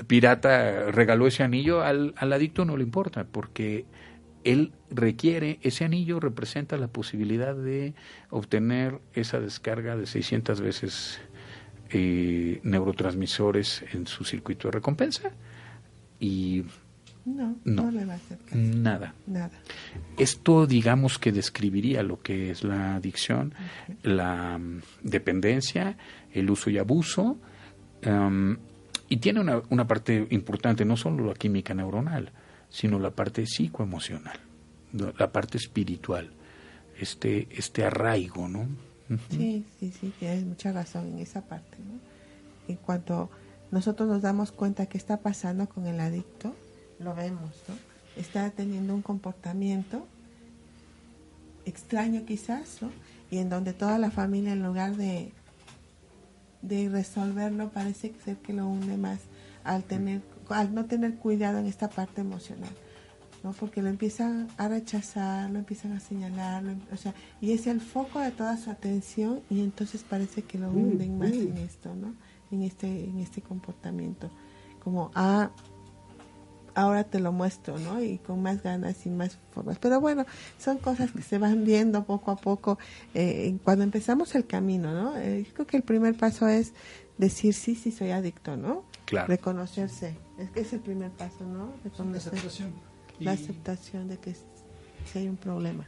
[0.06, 3.86] Pirata regaló ese anillo, al, al adicto no le importa, porque
[4.44, 7.94] él requiere, ese anillo representa la posibilidad de
[8.28, 11.20] obtener esa descarga de 600 veces
[11.90, 15.32] eh, neurotransmisores en su circuito de recompensa
[16.22, 16.64] y
[17.24, 19.12] no, no, le va a hacer Nada.
[19.26, 19.50] Nada.
[20.16, 23.54] Esto, digamos, que describiría lo que es la adicción,
[24.04, 25.96] la mm, dependencia,
[26.32, 27.38] el uso y abuso,
[29.08, 32.30] y tiene una, una parte importante, no solo la química neuronal,
[32.68, 34.38] sino la parte psicoemocional,
[34.92, 36.30] la parte espiritual,
[36.98, 38.68] este, este arraigo, ¿no?
[39.30, 42.00] Sí, sí, sí, tienes mucha razón en esa parte, ¿no?
[42.68, 43.28] En cuanto
[43.72, 46.54] nosotros nos damos cuenta que está pasando con el adicto,
[47.00, 47.74] lo vemos, ¿no?
[48.16, 50.06] Está teniendo un comportamiento
[51.64, 52.90] extraño quizás, ¿no?
[53.30, 55.32] Y en donde toda la familia en lugar de,
[56.60, 59.20] de resolverlo parece ser que lo hunde más
[59.64, 62.70] al tener al no tener cuidado en esta parte emocional,
[63.42, 63.52] ¿no?
[63.52, 68.20] Porque lo empiezan a rechazar, lo empiezan a señalar, o sea, y es el foco
[68.20, 72.14] de toda su atención y entonces parece que lo hunden más en esto, ¿no?
[72.52, 74.30] En este, en este comportamiento,
[74.84, 75.50] como ah,
[76.74, 78.02] ahora te lo muestro, ¿no?
[78.02, 79.78] Y con más ganas y más formas.
[79.78, 80.26] Pero bueno,
[80.58, 82.78] son cosas que se van viendo poco a poco
[83.14, 85.16] eh, cuando empezamos el camino, ¿no?
[85.16, 86.72] Eh, yo creo que el primer paso es
[87.18, 88.84] decir sí, sí soy adicto, ¿no?
[89.06, 90.16] Reconocerse.
[90.38, 91.72] Es que es el primer paso, ¿no?
[91.98, 92.72] La aceptación.
[93.20, 95.86] La aceptación de que si hay un problema.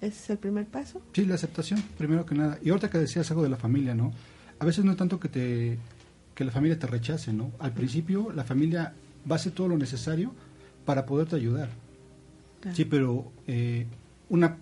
[0.00, 1.00] ¿Ese es el primer paso?
[1.14, 2.58] Sí, la aceptación, primero que nada.
[2.62, 4.12] Y ahorita que decías algo de la familia, ¿no?
[4.58, 5.78] A veces no es tanto que te
[6.34, 7.52] que la familia te rechace, ¿no?
[7.58, 8.92] Al principio la familia
[9.30, 10.32] va a hacer todo lo necesario
[10.84, 11.68] para poderte ayudar.
[12.72, 13.86] Sí, pero eh,
[14.30, 14.56] una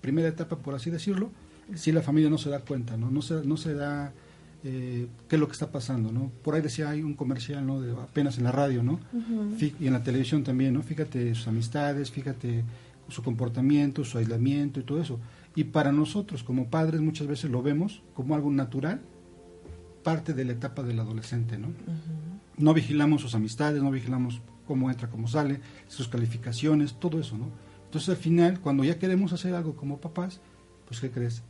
[0.00, 1.30] primera etapa, por así decirlo,
[1.74, 3.10] si la familia no se da cuenta, ¿no?
[3.10, 4.12] No se, no se da
[4.64, 6.30] eh, qué es lo que está pasando, ¿no?
[6.42, 7.80] Por ahí decía, hay un comercial, ¿no?
[7.80, 9.00] De, apenas en la radio, ¿no?
[9.58, 10.82] Y en la televisión también, ¿no?
[10.82, 12.64] Fíjate sus amistades, fíjate
[13.08, 15.18] su comportamiento, su aislamiento y todo eso.
[15.54, 19.00] Y para nosotros como padres muchas veces lo vemos como algo natural,
[20.08, 21.68] parte de la etapa del adolescente, ¿no?
[22.56, 27.50] No vigilamos sus amistades, no vigilamos cómo entra, cómo sale, sus calificaciones, todo eso, ¿no?
[27.84, 30.40] Entonces al final, cuando ya queremos hacer algo como papás,
[30.86, 31.42] pues ¿qué crees?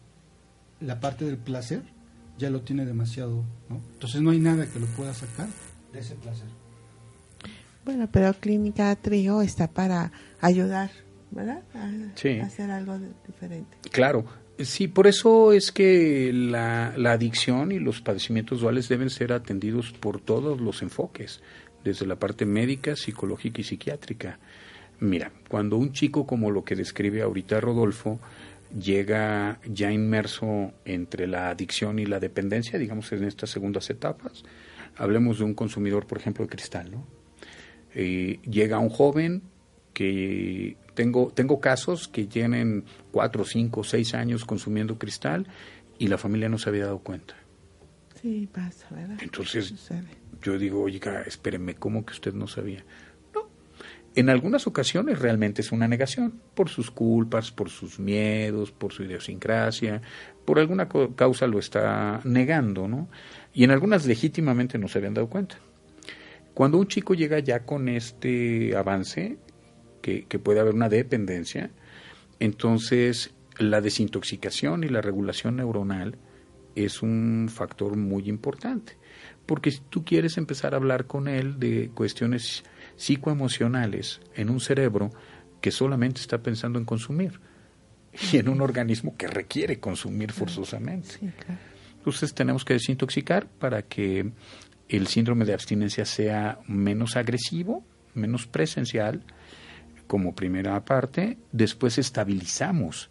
[0.81, 1.85] La parte del placer
[2.37, 3.81] ya lo tiene demasiado, ¿no?
[3.93, 5.47] Entonces no hay nada que lo pueda sacar
[5.93, 6.49] de ese placer.
[7.85, 10.91] Bueno, pero Clínica Trío está para ayudar,
[11.31, 11.63] ¿verdad?
[11.75, 13.77] A, hacer algo diferente.
[13.93, 14.25] Claro,
[14.59, 20.21] sí, por eso es que la, adicción y los padecimientos duales deben ser atendidos por
[20.21, 21.41] todos los enfoques,
[21.85, 24.39] desde la parte médica, psicológica y psiquiátrica.
[25.01, 28.19] Mira, cuando un chico como lo que describe ahorita Rodolfo,
[28.77, 34.45] llega ya inmerso entre la adicción y la dependencia, digamos en estas segundas etapas.
[34.97, 37.07] Hablemos de un consumidor, por ejemplo, de cristal, ¿no?
[37.95, 39.43] Eh, llega un joven
[39.95, 42.83] que tengo, tengo casos que tienen
[43.13, 45.47] cuatro, cinco, seis años consumiendo cristal
[45.97, 47.37] y la familia no se había dado cuenta.
[48.21, 49.17] Sí, pasa, ¿verdad?
[49.23, 49.73] Entonces,
[50.43, 52.85] yo digo, oiga, espéreme, ¿cómo que usted no sabía?
[54.17, 59.05] En algunas ocasiones realmente es una negación, por sus culpas, por sus miedos, por su
[59.05, 60.03] idiosincrasia,
[60.45, 63.09] por alguna causa lo está negando, ¿no?
[63.55, 65.59] Y en algunas legítimamente no se habían dado cuenta.
[66.55, 69.39] Cuando un chico llega ya con este avance,
[70.09, 71.71] que, que puede haber una dependencia,
[72.41, 76.17] entonces la desintoxicación y la regulación neuronal
[76.75, 78.97] es un factor muy importante.
[79.47, 82.65] Porque si tú quieres empezar a hablar con él de cuestiones
[82.97, 85.11] psicoemocionales en un cerebro
[85.61, 87.41] que solamente está pensando en consumir
[88.33, 91.17] y en un organismo que requiere consumir forzosamente.
[91.97, 94.31] Entonces tenemos que desintoxicar para que
[94.89, 99.23] el síndrome de abstinencia sea menos agresivo, menos presencial,
[100.09, 101.39] como primera parte.
[101.53, 103.11] Después estabilizamos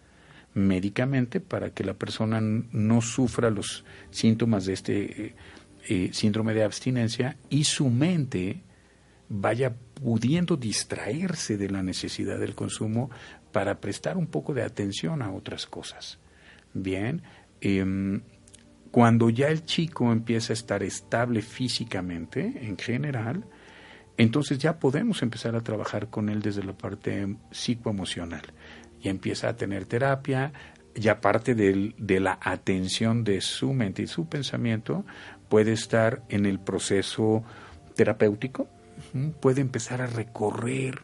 [0.54, 5.36] médicamente para que la persona no sufra los síntomas de este eh,
[5.88, 8.64] eh, síndrome de abstinencia y su mente
[9.30, 13.10] vaya pudiendo distraerse de la necesidad del consumo
[13.52, 16.20] para prestar un poco de atención a otras cosas.
[16.74, 17.22] Bien,
[17.62, 18.22] em,
[18.92, 23.46] cuando ya el chico empieza a estar estable físicamente, en general,
[24.18, 28.42] entonces ya podemos empezar a trabajar con él desde la parte psicoemocional.
[29.02, 30.52] Ya empieza a tener terapia,
[30.96, 35.06] ya parte de la atención de su mente y su pensamiento
[35.50, 37.44] puede estar en el proceso
[37.96, 38.68] terapéutico,
[39.40, 41.04] puede empezar a recorrer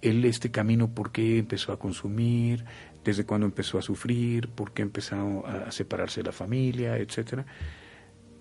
[0.00, 2.64] él este camino, por qué empezó a consumir,
[3.04, 7.44] desde cuándo empezó a sufrir, por qué empezó a separarse de la familia, etcétera.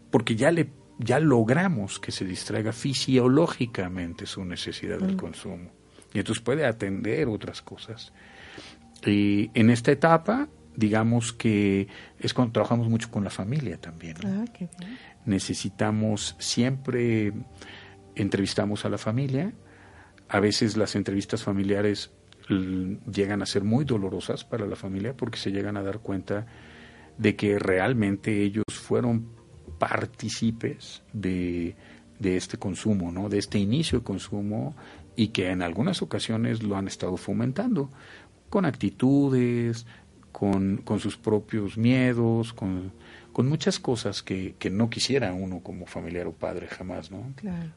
[0.09, 5.17] Porque ya le ya logramos que se distraiga fisiológicamente su necesidad del mm.
[5.17, 5.71] consumo.
[6.13, 8.13] Y entonces puede atender otras cosas.
[9.05, 11.87] Y en esta etapa, digamos que
[12.19, 14.15] es cuando trabajamos mucho con la familia también.
[14.23, 14.45] Ah,
[15.25, 17.33] Necesitamos siempre
[18.15, 19.53] entrevistamos a la familia.
[20.29, 22.11] A veces las entrevistas familiares
[22.47, 26.45] llegan a ser muy dolorosas para la familia porque se llegan a dar cuenta
[27.17, 29.34] de que realmente ellos fueron
[29.77, 31.75] partícipes de,
[32.19, 33.29] de este consumo, ¿no?
[33.29, 34.75] de este inicio de consumo
[35.15, 37.89] y que en algunas ocasiones lo han estado fomentando
[38.49, 39.85] con actitudes,
[40.31, 42.91] con, con sus propios miedos, con
[43.35, 47.33] con muchas cosas que, que, no quisiera uno como familiar o padre jamás, ¿no?
[47.35, 47.69] Claro.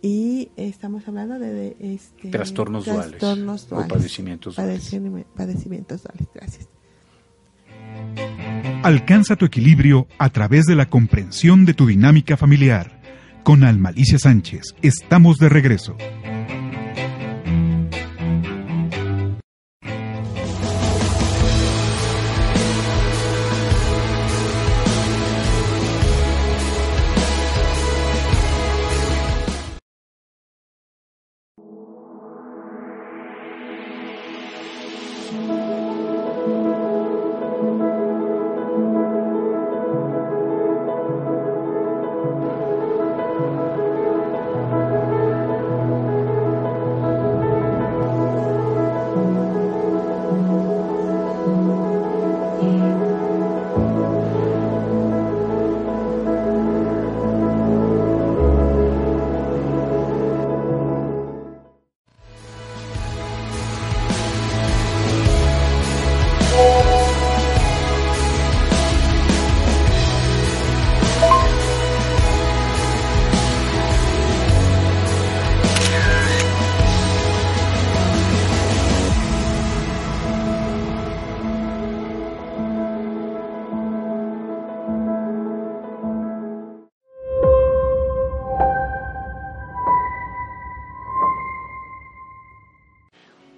[0.00, 4.90] Y estamos hablando de, este, trastornos, trastornos duales, o padecimientos duales.
[5.34, 6.28] Padecimientos duales.
[6.34, 6.68] Gracias.
[8.82, 12.93] Alcanza tu equilibrio a través de la comprensión de tu dinámica familiar
[13.44, 14.74] con Almalicia Sánchez.
[14.82, 15.96] Estamos de regreso.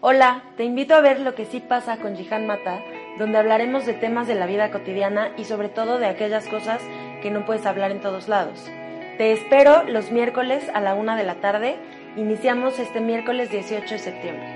[0.08, 2.78] Hola, te invito a ver lo que sí pasa con Jihan Mata,
[3.18, 6.80] donde hablaremos de temas de la vida cotidiana y sobre todo de aquellas cosas
[7.22, 8.70] que no puedes hablar en todos lados.
[9.18, 11.74] Te espero los miércoles a la una de la tarde.
[12.16, 14.55] Iniciamos este miércoles 18 de septiembre.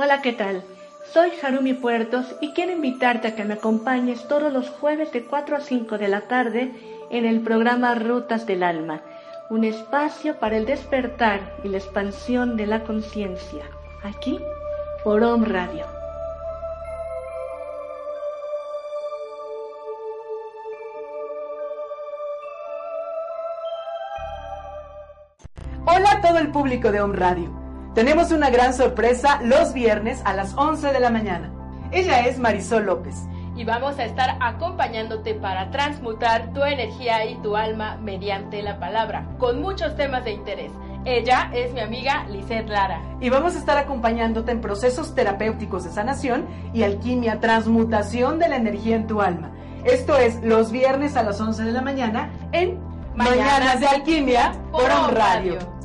[0.00, 0.62] Hola, ¿qué tal?
[1.12, 5.56] Soy Harumi Puertos y quiero invitarte a que me acompañes todos los jueves de 4
[5.56, 6.70] a 5 de la tarde
[7.10, 9.02] en el programa Rutas del Alma,
[9.50, 13.64] un espacio para el despertar y la expansión de la conciencia,
[14.04, 14.38] aquí
[15.02, 15.84] por Om Radio.
[25.86, 27.67] Hola a todo el público de Om Radio.
[27.98, 31.50] Tenemos una gran sorpresa los viernes a las 11 de la mañana.
[31.90, 33.26] Ella es Marisol López.
[33.56, 39.26] Y vamos a estar acompañándote para transmutar tu energía y tu alma mediante la palabra,
[39.40, 40.70] con muchos temas de interés.
[41.04, 43.02] Ella es mi amiga Lizeth Lara.
[43.20, 48.58] Y vamos a estar acompañándote en procesos terapéuticos de sanación y alquimia, transmutación de la
[48.58, 49.50] energía en tu alma.
[49.82, 52.78] Esto es los viernes a las 11 de la mañana en
[53.16, 55.77] Mañanas, de Alquimia por On Radio.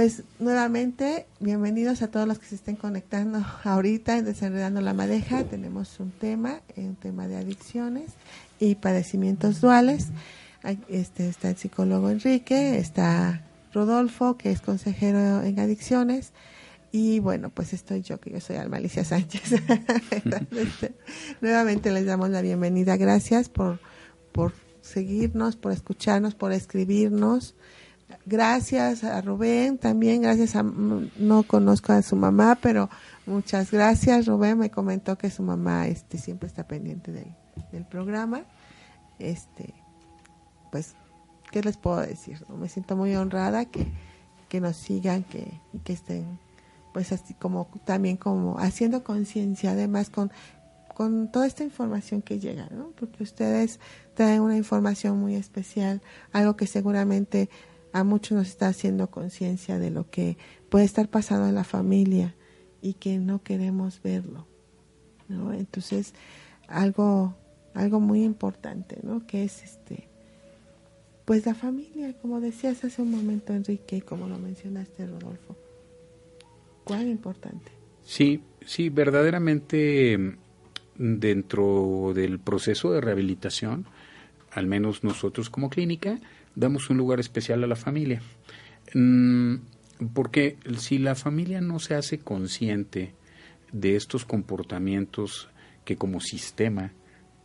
[0.00, 5.44] Pues nuevamente, bienvenidos a todos los que se estén conectando ahorita en Desenredando la Madeja.
[5.44, 8.12] Tenemos un tema, eh, un tema de adicciones
[8.58, 10.06] y padecimientos duales.
[10.88, 13.42] Este, está el psicólogo Enrique, está
[13.74, 16.32] Rodolfo, que es consejero en adicciones,
[16.92, 19.52] y bueno, pues estoy yo, que yo soy Almalicia Sánchez.
[20.50, 20.94] Este,
[21.42, 22.96] nuevamente les damos la bienvenida.
[22.96, 23.80] Gracias por,
[24.32, 27.54] por seguirnos, por escucharnos, por escribirnos.
[28.26, 32.88] Gracias a Rubén, también gracias a, no conozco a su mamá, pero
[33.26, 34.26] muchas gracias.
[34.26, 37.34] Rubén me comentó que su mamá este, siempre está pendiente del,
[37.72, 38.42] del programa.
[39.18, 39.74] Este,
[40.70, 40.94] pues,
[41.50, 42.44] ¿qué les puedo decir?
[42.48, 43.86] Me siento muy honrada que,
[44.48, 46.38] que nos sigan, que, que estén,
[46.92, 50.32] pues así como también como haciendo conciencia, además con,
[50.94, 52.90] con toda esta información que llega, ¿no?
[52.98, 53.80] Porque ustedes
[54.14, 57.48] traen una información muy especial, algo que seguramente
[57.92, 60.36] a muchos nos está haciendo conciencia de lo que
[60.68, 62.34] puede estar pasando en la familia
[62.82, 64.46] y que no queremos verlo,
[65.28, 65.52] ¿no?
[65.52, 66.14] Entonces,
[66.68, 67.34] algo
[67.74, 69.26] algo muy importante, ¿no?
[69.26, 70.08] Que es este
[71.24, 75.56] pues la familia, como decías hace un momento Enrique y como lo mencionaste Rodolfo.
[76.82, 77.70] ¿Cuán importante?
[78.02, 80.36] Sí, sí, verdaderamente
[80.96, 83.86] dentro del proceso de rehabilitación,
[84.50, 86.18] al menos nosotros como clínica,
[86.60, 88.20] damos un lugar especial a la familia.
[88.94, 89.56] Mm,
[90.12, 93.14] porque si la familia no se hace consciente
[93.72, 95.48] de estos comportamientos
[95.84, 96.92] que como sistema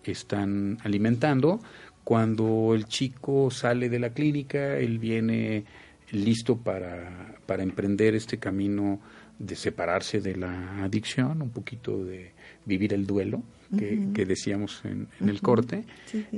[0.03, 1.59] están alimentando,
[2.03, 5.65] cuando el chico sale de la clínica, él viene
[6.11, 8.99] listo para, para emprender este camino
[9.39, 12.31] de separarse de la adicción, un poquito de
[12.65, 13.43] vivir el duelo
[13.77, 15.83] que, decíamos en, el corte,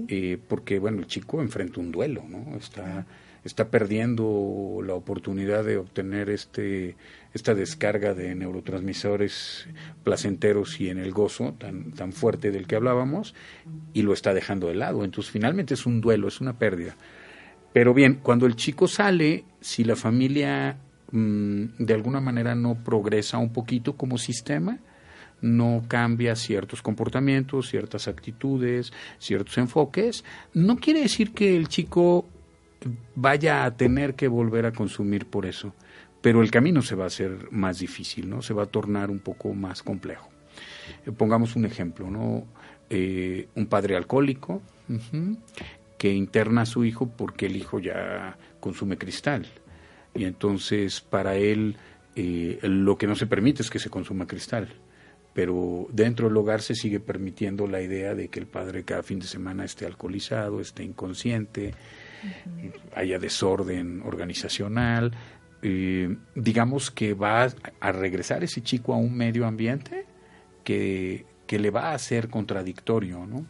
[0.07, 2.57] eh, porque bueno, el chico enfrenta un duelo, ¿no?
[2.57, 3.05] Está,
[3.43, 6.95] está perdiendo la oportunidad de obtener este,
[7.33, 9.67] esta descarga de neurotransmisores
[10.03, 13.35] placenteros y en el gozo tan, tan fuerte del que hablábamos,
[13.93, 15.03] y lo está dejando de lado.
[15.03, 16.95] Entonces finalmente es un duelo, es una pérdida.
[17.73, 20.77] Pero bien, cuando el chico sale, si la familia
[21.11, 24.79] de alguna manera no progresa un poquito como sistema,
[25.41, 32.25] no cambia ciertos comportamientos, ciertas actitudes, ciertos enfoques, no quiere decir que el chico
[33.15, 35.73] vaya a tener que volver a consumir por eso,
[36.21, 38.41] pero el camino se va a hacer más difícil, ¿no?
[38.41, 40.29] Se va a tornar un poco más complejo.
[41.05, 42.45] Eh, pongamos un ejemplo, ¿no?
[42.89, 44.61] Eh, un padre alcohólico
[45.97, 49.45] que interna a su hijo porque el hijo ya consume cristal
[50.17, 51.77] y entonces para él
[52.15, 54.67] eh, lo que no se permite es que se consuma cristal
[55.37, 59.19] pero dentro del hogar se sigue permitiendo la idea de que el padre cada fin
[59.19, 61.75] de semana esté alcoholizado, esté inconsciente,
[62.95, 65.11] haya desorden organizacional.
[65.61, 67.49] Eh, digamos que va
[67.79, 70.05] a, regresar ese chico a un medio ambiente
[70.63, 73.45] que, que le va a ser contradictorio, ¿no?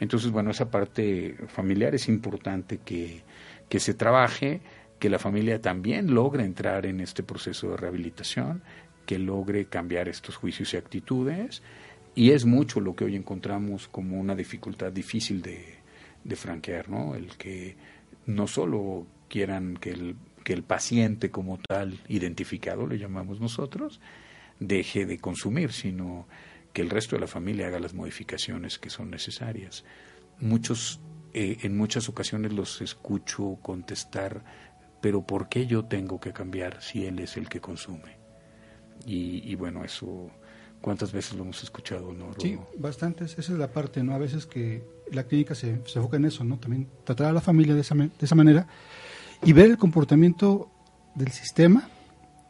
[0.00, 3.22] Entonces, bueno, esa parte familiar es importante que,
[3.68, 4.62] que se trabaje,
[5.04, 8.62] que la familia también logre entrar en este proceso de rehabilitación,
[9.04, 11.60] que logre cambiar estos juicios y actitudes
[12.14, 15.74] y es mucho lo que hoy encontramos como una dificultad difícil de,
[16.24, 17.14] de franquear, ¿no?
[17.14, 17.76] El que
[18.24, 24.00] no solo quieran que el, que el paciente como tal, identificado, le llamamos nosotros,
[24.58, 26.26] deje de consumir, sino
[26.72, 29.84] que el resto de la familia haga las modificaciones que son necesarias.
[30.40, 30.98] Muchos,
[31.34, 34.64] eh, en muchas ocasiones los escucho contestar,
[35.04, 38.16] pero ¿por qué yo tengo que cambiar si él es el que consume?
[39.04, 40.30] Y, bueno, eso,
[40.80, 42.10] ¿cuántas veces lo hemos escuchado?
[42.14, 43.32] ¿no, Sí, bastantes.
[43.38, 44.14] Esa es la parte, ¿no?
[44.14, 44.82] A veces que
[45.12, 46.56] la clínica se, se enfoca en eso, ¿no?
[46.56, 48.66] También tratar a la familia de esa, de esa manera
[49.42, 50.70] y ver el comportamiento
[51.14, 51.86] del sistema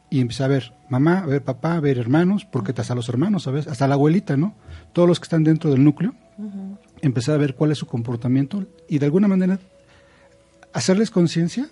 [0.09, 3.43] y empezar a ver mamá, a ver papá, a ver hermanos, porque hasta los hermanos,
[3.43, 3.67] ¿sabes?
[3.67, 4.55] Hasta la abuelita, ¿no?
[4.93, 6.15] Todos los que están dentro del núcleo,
[7.01, 9.59] empezar a ver cuál es su comportamiento y de alguna manera
[10.71, 11.69] hacerles conciencia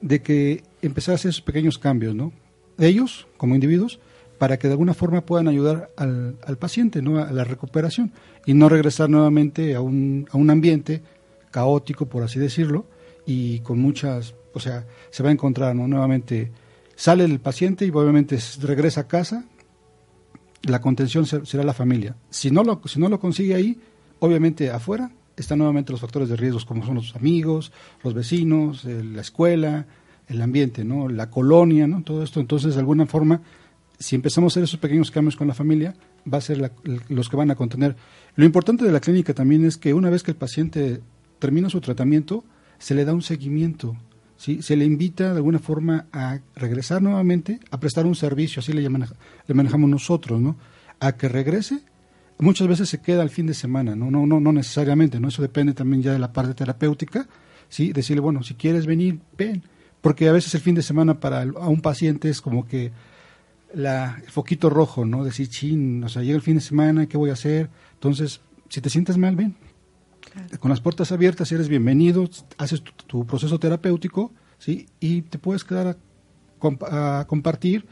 [0.00, 2.32] de que empezar a hacer esos pequeños cambios, ¿no?
[2.78, 4.00] Ellos, como individuos,
[4.38, 7.18] para que de alguna forma puedan ayudar al, al paciente, ¿no?
[7.18, 8.12] A la recuperación
[8.46, 11.02] y no regresar nuevamente a un, a un ambiente
[11.50, 12.86] caótico, por así decirlo,
[13.26, 15.86] y con muchas, o sea, se va a encontrar ¿no?
[15.86, 16.50] nuevamente
[17.00, 19.46] Sale el paciente y obviamente regresa a casa,
[20.64, 22.14] la contención será la familia.
[22.28, 23.80] Si no lo, si no lo consigue ahí,
[24.18, 27.72] obviamente afuera están nuevamente los factores de riesgos como son los amigos,
[28.02, 29.86] los vecinos, la escuela,
[30.28, 31.08] el ambiente, ¿no?
[31.08, 32.02] la colonia, ¿no?
[32.02, 32.40] todo esto.
[32.40, 33.42] Entonces, de alguna forma,
[33.98, 35.94] si empezamos a hacer esos pequeños cambios con la familia,
[36.32, 36.72] va a ser
[37.08, 37.96] los que van a contener.
[38.36, 41.00] Lo importante de la clínica también es que una vez que el paciente
[41.38, 42.44] termina su tratamiento,
[42.78, 43.96] se le da un seguimiento
[44.40, 44.62] ¿sí?
[44.62, 48.80] se le invita de alguna forma a regresar nuevamente, a prestar un servicio, así le,
[48.80, 50.56] le manejamos nosotros, ¿no?
[50.98, 51.80] a que regrese.
[52.40, 54.10] Muchas veces se queda al fin de semana, ¿no?
[54.10, 55.28] No, no, no necesariamente, ¿no?
[55.28, 57.28] Eso depende también ya de la parte terapéutica,
[57.68, 57.92] ¿sí?
[57.92, 59.62] Decirle, bueno, si quieres venir, ven.
[60.00, 62.92] Porque a veces el fin de semana para a un paciente es como que
[63.74, 65.24] la, el foquito rojo, ¿no?
[65.24, 67.68] Decir, chin, o sea, llega el fin de semana, ¿qué voy a hacer?
[67.94, 69.56] Entonces, si te sientes mal, ven,
[70.60, 72.28] con las puertas abiertas eres bienvenido,
[72.58, 74.86] haces tu, proceso terapéutico, ¿sí?
[75.00, 77.86] Y te puedes quedar a, compartir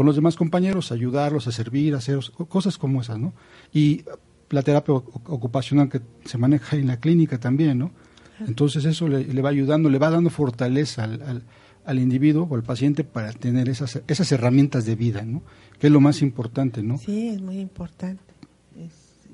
[0.00, 3.34] con los demás compañeros, ayudarlos a servir, hacer cosas como esas, ¿no?
[3.70, 4.02] Y
[4.48, 7.90] la terapia ocupacional que se maneja en la clínica también, ¿no?
[8.46, 11.42] Entonces eso le, va ayudando, le va dando fortaleza al,
[11.84, 15.42] al, individuo o al paciente para tener esas, esas herramientas de vida, ¿no?
[15.78, 16.96] Que es lo más importante, ¿no?
[16.96, 18.22] Sí, es muy importante.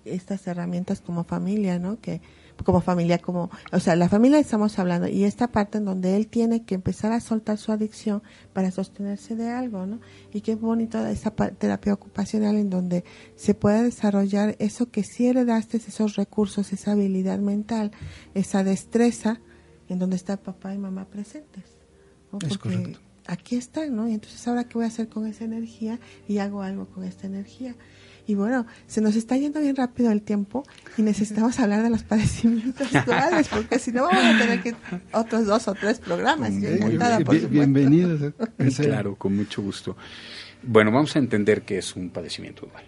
[0.04, 2.00] estas herramientas como familia, ¿no?
[2.00, 2.20] Que
[2.64, 6.26] como familia, como, o sea, la familia estamos hablando y esta parte en donde él
[6.26, 10.00] tiene que empezar a soltar su adicción para sostenerse de algo, ¿no?
[10.32, 13.04] Y qué bonito esa terapia ocupacional en donde
[13.34, 17.92] se puede desarrollar eso que si heredaste, esos recursos, esa habilidad mental,
[18.34, 19.40] esa destreza,
[19.88, 21.64] en donde está papá y mamá presentes.
[22.30, 22.96] Porque
[23.26, 24.08] aquí están, ¿no?
[24.08, 25.98] Y entonces ahora qué voy a hacer con esa energía
[26.28, 27.74] y hago algo con esta energía.
[28.26, 30.64] Y bueno, se nos está yendo bien rápido el tiempo
[30.98, 34.74] y necesitamos hablar de los padecimientos actuales, porque si no vamos a tener que
[35.12, 36.52] otros dos o tres programas.
[37.50, 38.32] bienvenidos.
[38.76, 39.96] Claro, con mucho gusto.
[40.62, 42.84] Bueno, vamos a entender qué es un padecimiento dual.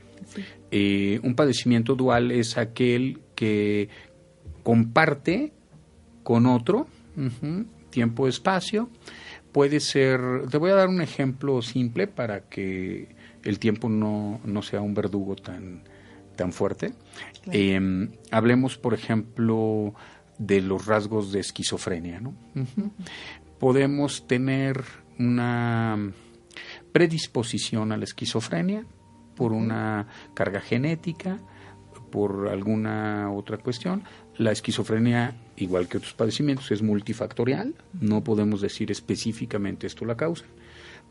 [0.70, 3.88] Eh, un padecimiento dual es aquel que
[4.62, 5.52] comparte
[6.22, 6.88] con otro
[7.90, 8.90] tiempo-espacio.
[9.52, 10.20] Puede ser,
[10.50, 13.08] te voy a dar un ejemplo simple para que
[13.44, 15.82] el tiempo no, no sea un verdugo tan,
[16.36, 16.94] tan fuerte.
[17.46, 19.94] Em, hablemos, por ejemplo,
[20.38, 22.20] de los rasgos de esquizofrenia.
[22.20, 22.34] ¿no?
[23.58, 24.84] Podemos tener
[25.18, 26.12] una
[26.92, 28.84] predisposición a la esquizofrenia
[29.34, 31.38] por una carga genética,
[32.10, 34.04] por alguna otra cuestión.
[34.36, 37.74] La esquizofrenia, igual que otros padecimientos, es multifactorial.
[38.00, 40.44] No podemos decir específicamente esto la causa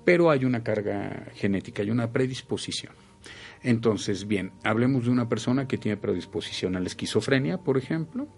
[0.08, 2.94] pero hay una carga genética, hay una predisposición.
[3.62, 8.30] Entonces, bien, hablemos de una persona que tiene predisposición a la esquizofrenia, por ejemplo,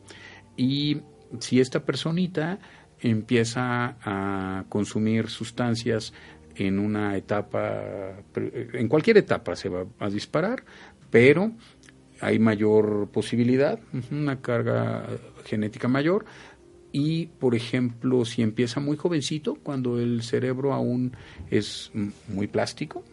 [0.57, 1.01] y
[1.37, 2.57] si esta personita
[2.99, 6.11] empieza a consumir sustancias
[6.55, 10.63] en una etapa, en cualquier etapa se va a disparar,
[11.11, 11.51] pero
[12.19, 15.05] hay mayor posibilidad, una carga
[15.45, 16.25] genética mayor,
[16.91, 21.15] y, por ejemplo, si empieza muy jovencito, cuando el cerebro aún
[21.51, 21.91] es
[22.27, 23.03] muy plástico,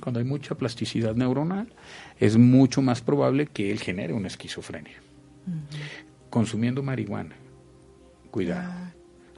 [0.00, 1.72] cuando hay mucha plasticidad neuronal,
[2.20, 5.00] es mucho más probable que él genere una esquizofrenia.
[6.30, 7.34] Consumiendo marihuana,
[8.30, 8.92] cuidado.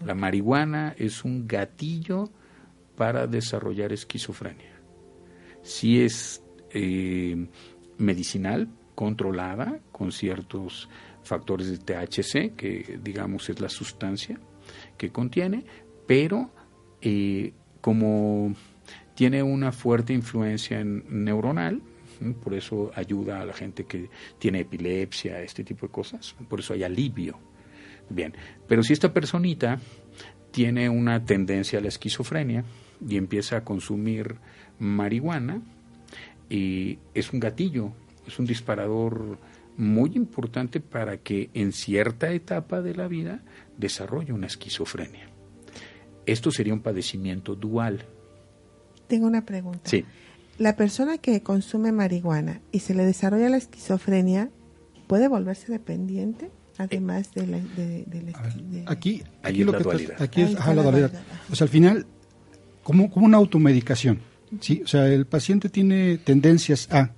[0.04, 2.30] La marihuana es un gatillo
[2.96, 4.72] para desarrollar esquizofrenia.
[5.62, 7.48] Si es eh,
[7.96, 10.88] medicinal, controlada, con ciertos
[11.28, 14.38] factores de THC, que digamos es la sustancia
[14.96, 15.64] que contiene,
[16.06, 16.50] pero
[17.00, 18.54] eh, como
[19.14, 21.82] tiene una fuerte influencia neuronal,
[22.42, 26.74] por eso ayuda a la gente que tiene epilepsia, este tipo de cosas, por eso
[26.74, 27.38] hay alivio.
[28.10, 28.34] Bien,
[28.66, 29.78] pero si esta personita
[30.50, 32.64] tiene una tendencia a la esquizofrenia
[33.06, 34.36] y empieza a consumir
[34.78, 35.62] marihuana,
[36.48, 37.92] y es un gatillo,
[38.26, 39.38] es un disparador
[39.78, 43.42] muy importante para que en cierta etapa de la vida
[43.78, 45.30] desarrolle una esquizofrenia.
[46.26, 48.04] Esto sería un padecimiento dual.
[49.06, 49.80] Tengo una pregunta.
[49.84, 50.04] Sí.
[50.58, 54.50] La persona que consume marihuana y se le desarrolla la esquizofrenia,
[55.06, 56.50] ¿puede volverse dependiente?
[56.76, 57.58] Además de la...
[57.58, 58.34] De,
[58.86, 60.22] aquí, aquí, lo la que dualidad.
[60.22, 61.12] aquí es la, dualidad.
[61.50, 62.06] O sea, al final,
[62.82, 64.20] como, como una automedicación.
[64.60, 64.82] ¿sí?
[64.84, 67.12] O sea, el paciente tiene tendencias a,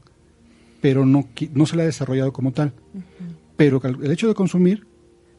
[0.80, 2.72] pero no, no se le ha desarrollado como tal.
[3.56, 4.86] Pero el hecho de consumir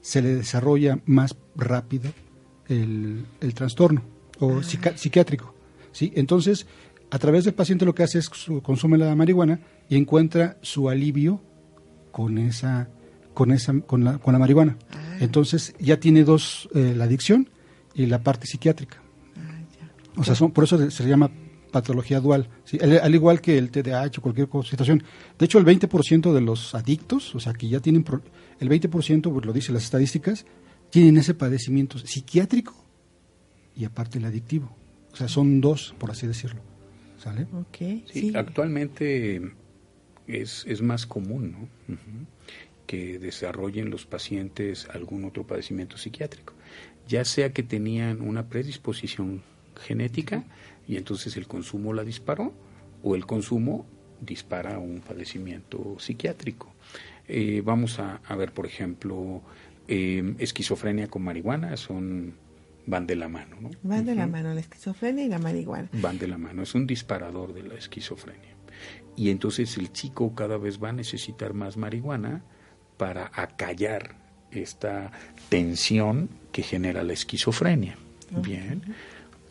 [0.01, 2.11] se le desarrolla más rápido
[2.67, 4.01] el, el trastorno
[4.39, 4.63] o Ah.
[4.95, 5.53] psiquiátrico.
[5.91, 6.11] ¿sí?
[6.15, 6.65] Entonces,
[7.09, 10.89] a través del paciente lo que hace es su, consume la marihuana y encuentra su
[10.89, 11.41] alivio
[12.11, 12.89] con esa
[13.33, 14.77] con esa con la, con la marihuana.
[14.91, 15.17] Ah.
[15.19, 17.49] Entonces ya tiene dos eh, la adicción
[17.93, 19.01] y la parte psiquiátrica.
[19.37, 19.61] Ah,
[20.17, 21.29] O sea, son, por eso se, se llama
[21.71, 22.77] patología dual, ¿sí?
[22.81, 25.03] al, al, igual que el TDAH o cualquier situación.
[25.39, 28.21] De hecho, el 20% de los adictos, o sea, que ya tienen, pro,
[28.59, 30.45] el 20%, pues lo dicen las estadísticas,
[30.89, 32.75] tienen ese padecimiento psiquiátrico
[33.75, 34.75] y aparte el adictivo.
[35.11, 36.61] O sea, son dos, por así decirlo.
[37.17, 37.47] ¿Sale?
[37.69, 39.53] Okay, sí, sí, actualmente
[40.27, 41.93] es, es más común, ¿no?
[41.93, 42.25] Uh -huh,
[42.87, 46.53] que desarrollen los pacientes algún otro padecimiento psiquiátrico,
[47.07, 49.43] ya sea que tenían una predisposición
[49.79, 50.43] genética
[50.91, 52.51] y entonces el consumo la disparó
[53.01, 53.85] o el consumo
[54.19, 56.73] dispara un padecimiento psiquiátrico.
[57.29, 59.41] Eh, vamos a, a, ver, por ejemplo,
[59.87, 62.33] eh, esquizofrenia con marihuana, son
[62.85, 63.55] van de la mano.
[63.61, 63.69] ¿no?
[63.83, 64.17] Van de uh -huh.
[64.17, 65.87] la mano la esquizofrenia y la marihuana.
[65.93, 68.53] Van de la mano, es un disparador de la esquizofrenia.
[69.15, 72.43] Y entonces el chico cada vez va a necesitar más marihuana
[72.97, 74.17] para acallar
[74.51, 75.13] esta
[75.47, 77.95] tensión que genera la esquizofrenia.
[78.31, 78.41] Uh -huh.
[78.41, 78.81] Bien.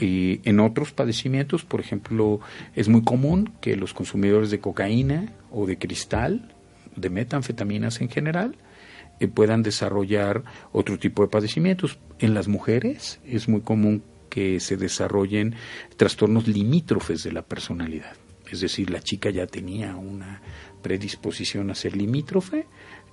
[0.01, 2.41] Y en otros padecimientos, por ejemplo,
[2.75, 6.55] es muy común que los consumidores de cocaína o de cristal,
[6.97, 8.57] de metanfetaminas en general,
[9.21, 10.43] eh, puedan desarrollar
[10.73, 11.99] otro tipo de padecimientos.
[12.19, 15.55] En las mujeres es muy común que se desarrollen
[15.97, 18.15] trastornos limítrofes de la personalidad.
[18.51, 20.41] Es decir, la chica ya tenía una
[20.83, 22.67] predisposición a ser limítrofe,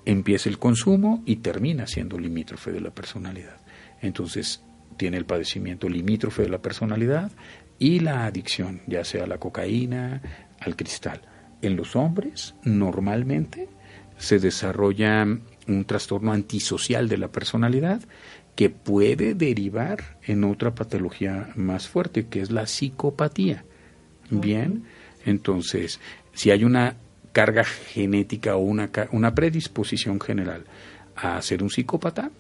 [0.06, 3.58] empieza el consumo y termina siendo limítrofe de la personalidad.
[4.02, 4.64] Entonces,
[4.98, 7.32] tiene el padecimiento limítrofe de la personalidad
[7.80, 10.22] y la adicción, ya sea a la cocaína,
[10.60, 11.22] al cristal.
[11.62, 13.70] En los hombres, normalmente,
[14.18, 15.26] se desarrolla
[15.68, 18.02] un trastorno antisocial de la personalidad
[18.56, 23.64] que puede derivar en otra patología más fuerte, que es la psicopatía.
[24.30, 24.84] Bien,
[25.26, 26.00] entonces,
[26.34, 26.96] si hay una
[27.32, 30.66] carga genética o una, una predisposición general
[31.16, 32.32] a ser un psicópata,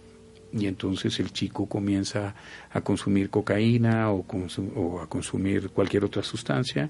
[0.53, 2.35] y entonces el chico comienza
[2.71, 4.25] a consumir cocaína o,
[5.01, 6.89] a consumir cualquier otra sustancia,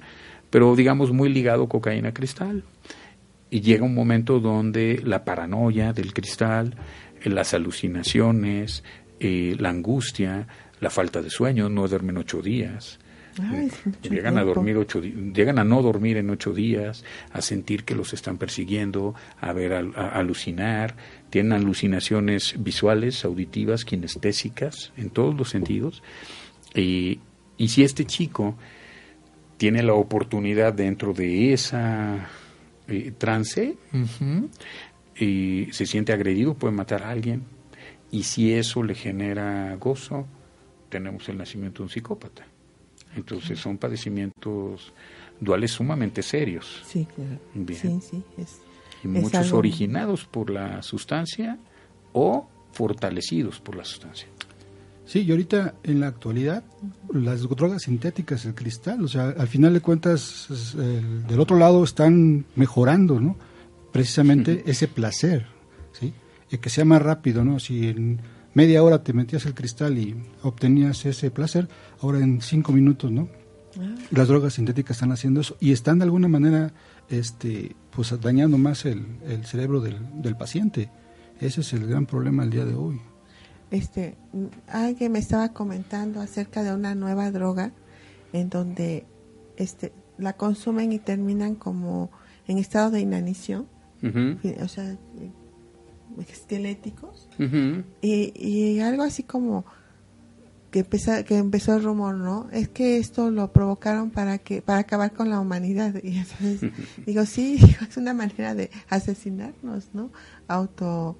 [0.49, 2.63] pero digamos muy ligado cocaína cristal.
[3.49, 6.75] Y llega un momento donde la paranoia del cristal,
[7.23, 8.83] las alucinaciones,
[9.19, 10.47] eh, la angustia,
[10.79, 12.99] la falta de sueño, no duermen ocho días.
[13.41, 13.71] Ay,
[14.01, 18.13] llegan a dormir ocho llegan a no dormir en ocho días, a sentir que los
[18.13, 20.95] están persiguiendo, a ver a, a alucinar,
[21.29, 26.03] tienen alucinaciones visuales, auditivas, kinestésicas, en todos los sentidos.
[26.73, 27.19] Y,
[27.57, 28.55] y si este chico
[29.57, 32.29] tiene la oportunidad dentro de esa
[32.87, 34.49] eh, trance uh -huh,
[35.15, 37.43] y se siente agredido, puede matar a alguien.
[38.11, 40.27] Y si eso le genera gozo,
[40.89, 42.45] tenemos el nacimiento de un psicópata.
[43.17, 44.93] Entonces son padecimientos
[45.39, 46.81] duales sumamente serios.
[46.85, 47.39] Sí, claro.
[47.53, 48.01] Bien.
[48.01, 48.61] Sí, sí, es,
[49.03, 49.57] y muchos algo...
[49.57, 51.57] originados por la sustancia
[52.13, 54.27] o fortalecidos por la sustancia.
[55.05, 56.63] Sí, y ahorita en la actualidad
[57.13, 61.83] las drogas sintéticas, el cristal, o sea, al final de cuentas el, del otro lado
[61.83, 63.37] están mejorando, ¿no?
[63.93, 65.47] Precisamente ese placer,
[65.93, 66.13] ¿sí?
[66.51, 67.57] Y que sea más rápido, ¿no?
[67.59, 68.19] Si en
[68.57, 71.69] media hora te metías el cristal y obtenías ese placer,
[72.01, 73.29] ahora en cinco minutos, ¿no?
[73.79, 73.95] Ah.
[74.09, 76.73] Las drogas sintéticas están haciendo eso y están de alguna manera,
[77.07, 80.89] este, pues dañando más el, el cerebro del, del paciente.
[81.39, 82.99] Ese es el gran problema al día de hoy
[83.71, 84.15] este
[84.67, 87.73] alguien me estaba comentando acerca de una nueva droga
[88.31, 89.05] en donde
[89.57, 92.09] este la consumen y terminan como
[92.47, 93.67] en estado de inanición
[94.03, 94.63] uh -huh.
[94.63, 94.95] o sea
[96.21, 97.83] esqueléticos uh -huh.
[98.01, 99.65] y, y, algo así como
[100.71, 104.79] que empezó, que empezó el rumor no es que esto lo provocaron para que para
[104.79, 106.71] acabar con la humanidad y entonces
[107.05, 107.57] digo sí
[107.89, 110.11] es una manera de asesinarnos no
[110.47, 111.17] auto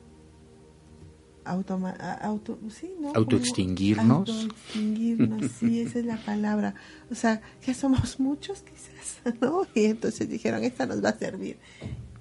[1.47, 3.11] auto, sí, ¿no?
[3.15, 4.29] autoextinguirnos.
[4.29, 6.75] Autoextinguirnos, sí, esa es la palabra.
[7.09, 9.65] O sea, ya somos muchos quizás, ¿no?
[9.73, 11.57] Y entonces dijeron, esta nos va a servir.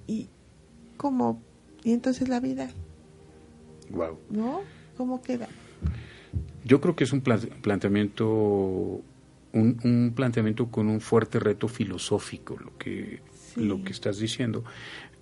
[0.07, 0.29] Y
[0.95, 1.41] cómo,
[1.87, 2.69] y entonces la vida.
[3.91, 4.19] Wow.
[4.29, 4.61] ¿No?
[4.97, 5.47] ¿Cómo queda?
[6.65, 8.25] Yo creo que es un planteamiento
[9.53, 13.21] un, un, planteamiento con un fuerte reto filosófico lo que
[13.55, 14.65] lo que estás diciendo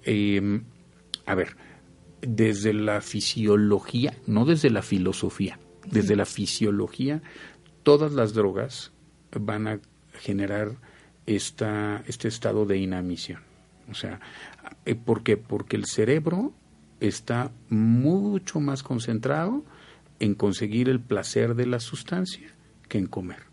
[0.03, 0.61] eh,
[1.27, 1.55] a ver
[2.21, 7.21] desde la fisiología, no desde la filosofía, desde la fisiología,
[7.83, 8.91] todas las drogas
[9.39, 9.79] van a
[10.13, 10.77] generar
[11.27, 13.41] esta, este estado de inanición.
[13.89, 14.19] O sea,
[15.05, 15.37] ¿por qué?
[15.37, 16.53] Porque el cerebro
[16.99, 19.63] está mucho más concentrado
[20.19, 22.47] en conseguir el placer de la sustancia
[22.87, 23.43] que en comer.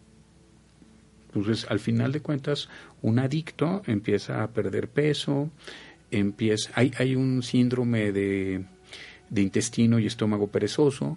[1.34, 2.68] Entonces, al final de cuentas,
[3.00, 5.50] un adicto empieza a perder peso,
[6.10, 8.64] empieza, hay, hay un síndrome de,
[9.34, 11.16] intestino y estómago perezoso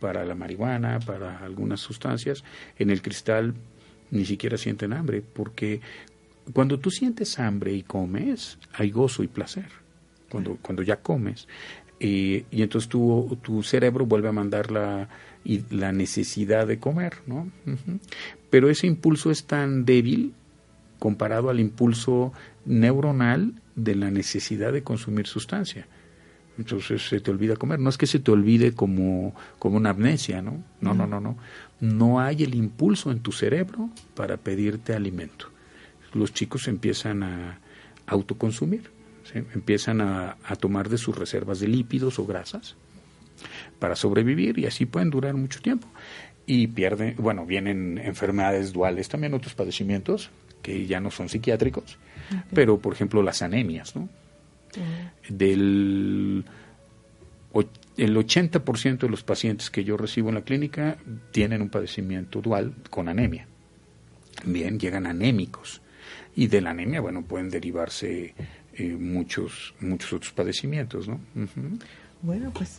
[0.00, 2.42] para la marihuana, para algunas sustancias.
[2.76, 3.54] En el cristal
[4.10, 5.80] ni siquiera sienten hambre, porque
[6.52, 9.66] cuando tú sientes hambre y comes, hay gozo y placer.
[10.30, 11.46] Cuando, cuando ya comes.
[12.00, 15.08] y entonces tu, tu cerebro vuelve a mandar la,
[15.44, 17.50] y la necesidad de comer, ¿no?
[18.50, 20.34] Pero ese impulso es tan débil
[20.98, 22.32] comparado al impulso
[22.64, 25.86] neuronal de la necesidad de consumir sustancia.
[26.58, 27.80] Entonces se te olvida comer.
[27.80, 30.62] No es que se te olvide como, como una amnesia, ¿no?
[30.80, 31.36] No, no, no, no.
[31.80, 35.50] No hay el impulso en tu cerebro para pedirte alimento.
[36.14, 37.60] Los chicos empiezan a
[38.06, 38.90] autoconsumir,
[39.54, 42.76] empiezan a, a tomar de sus reservas de lípidos o grasas
[43.78, 45.88] para sobrevivir y así pueden durar mucho tiempo.
[46.46, 51.98] Y pierden, bueno, vienen enfermedades duales, también otros padecimientos que ya no son psiquiátricos,
[52.54, 54.08] pero por ejemplo las anemias, ¿no?
[55.28, 56.44] Del
[57.96, 60.96] el 80% de los pacientes que yo recibo en la clínica
[61.30, 63.46] tienen un padecimiento dual con anemia.
[64.44, 65.81] Bien, llegan anémicos.
[66.34, 68.34] Y de la anemia, bueno, pueden derivarse
[68.74, 71.20] eh, muchos, muchos otros padecimientos, ¿no?
[72.22, 72.78] Bueno, pues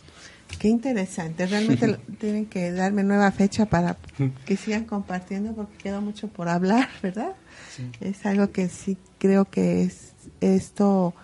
[0.58, 1.46] qué interesante.
[1.46, 3.96] Realmente tienen que darme nueva fecha para
[4.44, 7.34] que sigan compartiendo porque queda mucho por hablar, ¿verdad?
[8.00, 11.14] Es algo que sí creo que es esto,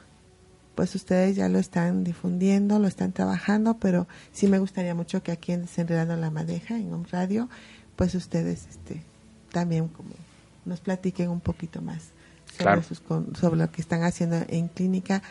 [0.75, 5.33] pues ustedes ya lo están difundiendo, lo están trabajando, pero sí me gustaría mucho que
[5.33, 7.49] aquí en Desenredando la Madeja, en un radio,
[7.97, 9.03] pues ustedes este,
[9.51, 10.11] también como
[10.65, 12.13] nos platiquen un poquito más
[12.57, 13.03] sobre, sus,
[13.39, 15.23] sobre lo que están haciendo en Clínica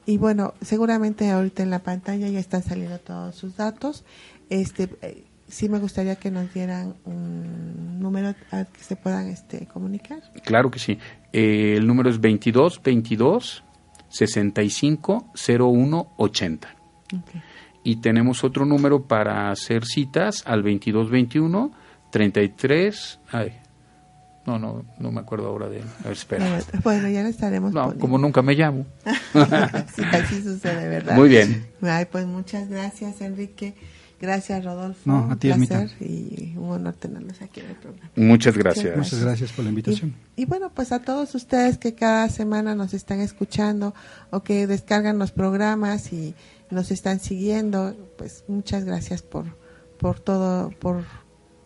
[0.06, 4.03] Y bueno, seguramente ahorita en la pantalla ya están saliendo todos sus datos.
[4.49, 9.66] Este eh, sí me gustaría que nos dieran un número al que se puedan este
[9.68, 10.20] comunicar.
[10.43, 10.99] Claro que sí.
[11.34, 13.64] Eh, el número es 22 22
[14.10, 16.76] 650180.
[17.08, 17.41] Okay.
[17.84, 21.72] Y tenemos otro número para hacer citas al 2221
[22.12, 23.20] 33.
[23.32, 23.53] Ay,
[24.46, 25.86] no, no, no me acuerdo ahora de él.
[26.02, 26.60] A ver, espera.
[26.84, 27.74] Bueno, ya lo estaremos.
[27.74, 28.86] No, como nunca me llamo.
[29.96, 31.16] sí, así sucede, ¿verdad?
[31.16, 31.68] Muy bien.
[31.82, 33.74] Ay, pues muchas gracias, Enrique.
[34.22, 35.02] Gracias, Rodolfo.
[35.06, 38.10] No, a ti, un placer y un honor tenerlos aquí en el programa.
[38.16, 38.96] Muchas gracias.
[38.96, 40.16] Muchas gracias por la invitación.
[40.36, 43.93] Y, bueno, pues a todos ustedes que cada semana nos están escuchando
[44.30, 46.34] o que descargan los programas y
[46.70, 49.46] nos están siguiendo, pues muchas gracias por,
[50.00, 51.04] por todo, por,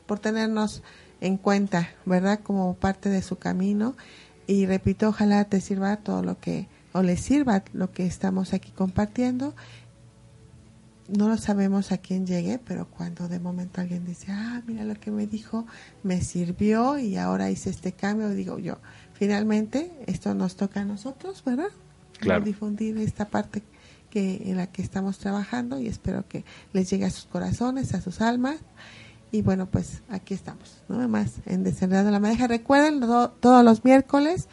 [0.06, 0.82] por tenernos
[1.22, 2.40] en cuenta, ¿verdad?
[2.42, 3.96] Como parte de su camino.
[4.48, 8.72] Y repito, ojalá te sirva todo lo que, o les sirva lo que estamos aquí
[8.72, 9.54] compartiendo
[11.18, 14.96] no lo sabemos a quién llegue, pero cuando de momento alguien dice, ah, mira lo
[14.96, 15.66] que me dijo,
[16.04, 18.78] me sirvió y ahora hice este cambio, digo yo,
[19.14, 21.70] finalmente esto nos toca a nosotros, ¿verdad?
[22.20, 22.44] Claro.
[22.44, 23.64] Difundir esta parte
[24.10, 26.44] que en la que estamos trabajando y espero que
[26.74, 28.58] les llegue a sus corazones, a sus almas.
[29.32, 31.08] Y bueno, pues aquí estamos, ¿no?
[31.08, 32.48] Más en Desenredando la Madeja.
[32.48, 34.48] Recuerden, todos los miércoles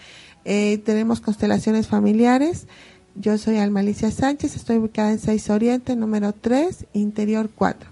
[0.49, 2.69] Eh, tenemos constelaciones familiares.
[3.17, 7.91] Yo soy Almalicia Sánchez, estoy ubicada en 6 Oriente, número 3, Interior 4.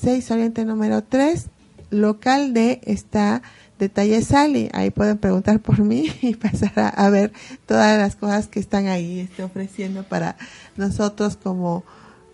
[0.00, 1.46] 6 Oriente, número 3,
[1.90, 3.42] local D está
[3.78, 4.68] Detalle Sally.
[4.74, 7.32] Ahí pueden preguntar por mí y pasar a, ver
[7.66, 10.36] todas las cosas que están ahí estoy ofreciendo para
[10.76, 11.84] nosotros como,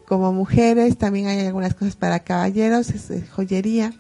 [0.06, 0.98] como mujeres.
[0.98, 3.92] También hay algunas cosas para caballeros, es, joyería,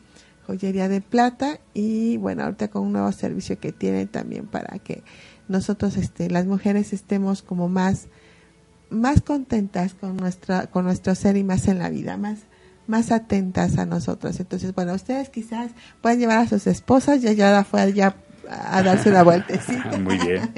[0.46, 5.02] joyería de plata y bueno, ahorita con un nuevo servicio que tienen también para que
[5.48, 8.08] nosotros, este, las mujeres estemos como más,
[8.90, 12.40] más contentas con nuestra, con nuestro ser y más en la vida, más,
[12.86, 14.40] más atentas a nosotros.
[14.40, 18.16] Entonces, bueno, ustedes quizás pueden llevar a sus esposas, ya ya fue ya
[18.48, 19.98] a darse una vueltecita.
[19.98, 20.50] Muy bien,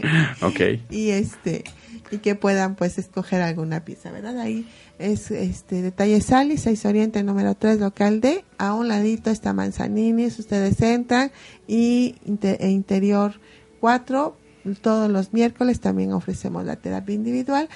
[0.43, 0.61] ok.
[0.91, 1.65] y este
[2.11, 4.39] y que puedan pues escoger alguna pieza, ¿verdad?
[4.39, 9.53] Ahí es este detalle Sally, 6 Oriente número 3 local D, a un ladito está
[9.53, 11.33] Manzanini, ustedes entran
[11.67, 13.41] y e interior
[13.81, 14.37] 4
[14.75, 17.69] todos los miércoles también ofrecemos la terapia individual.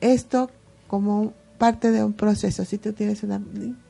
[0.00, 0.50] Esto
[0.86, 3.42] como parte de un proceso, si tú tienes una,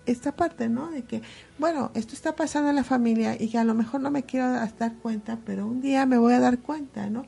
[0.07, 0.91] esta parte, ¿no?
[0.91, 1.23] De que,
[1.59, 4.51] bueno, esto está pasando en la familia y que a lo mejor no me quiero
[4.51, 7.27] dar cuenta, pero un día me voy a dar cuenta, ¿no?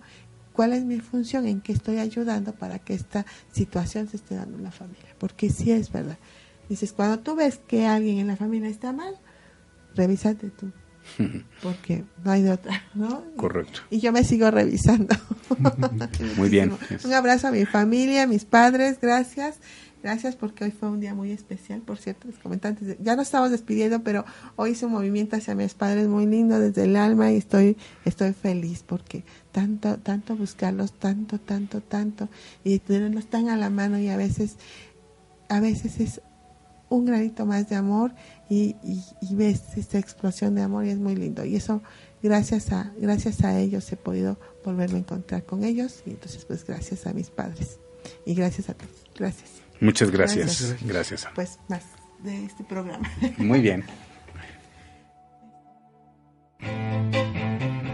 [0.60, 1.46] ¿Cuál es mi función?
[1.46, 5.16] ¿En qué estoy ayudando para que esta situación se esté dando en la familia?
[5.16, 6.18] Porque sí es verdad.
[6.68, 9.14] Dices, cuando tú ves que alguien en la familia está mal,
[9.94, 10.70] revísate tú.
[11.62, 13.24] Porque no hay de otra, ¿no?
[13.36, 13.80] Correcto.
[13.88, 15.16] Y yo me sigo revisando.
[16.36, 16.74] Muy bien.
[17.04, 19.60] Un abrazo a mi familia, a mis padres, gracias.
[20.02, 22.96] Gracias porque hoy fue un día muy especial, por cierto, les comentantes.
[23.00, 24.24] Ya nos estamos despidiendo, pero
[24.56, 27.76] hoy hice un movimiento hacia mis padres muy lindo desde el alma y estoy,
[28.06, 32.28] estoy feliz porque tanto, tanto buscarlos, tanto, tanto, tanto,
[32.64, 34.56] y tenerlos tan a la mano y a veces,
[35.50, 36.22] a veces es
[36.88, 38.12] un granito más de amor
[38.48, 41.44] y, y, ves esta explosión de amor y es muy lindo.
[41.44, 41.82] Y eso,
[42.22, 46.64] gracias a, gracias a ellos he podido volverme a encontrar con ellos y entonces pues
[46.64, 47.78] gracias a mis padres
[48.24, 48.90] y gracias a todos.
[49.14, 49.59] Gracias.
[49.80, 50.76] Muchas gracias.
[50.82, 51.26] Gracias.
[51.34, 51.82] Pues más
[52.22, 53.08] de este programa.
[53.38, 53.84] Muy bien.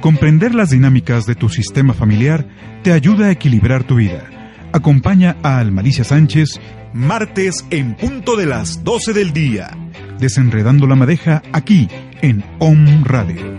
[0.00, 2.46] Comprender las dinámicas de tu sistema familiar
[2.82, 4.30] te ayuda a equilibrar tu vida.
[4.72, 6.60] Acompaña a Almalicia Sánchez
[6.96, 9.70] martes en punto de las 12 del día,
[10.18, 11.88] desenredando la madeja aquí
[12.22, 13.56] en OM Radio.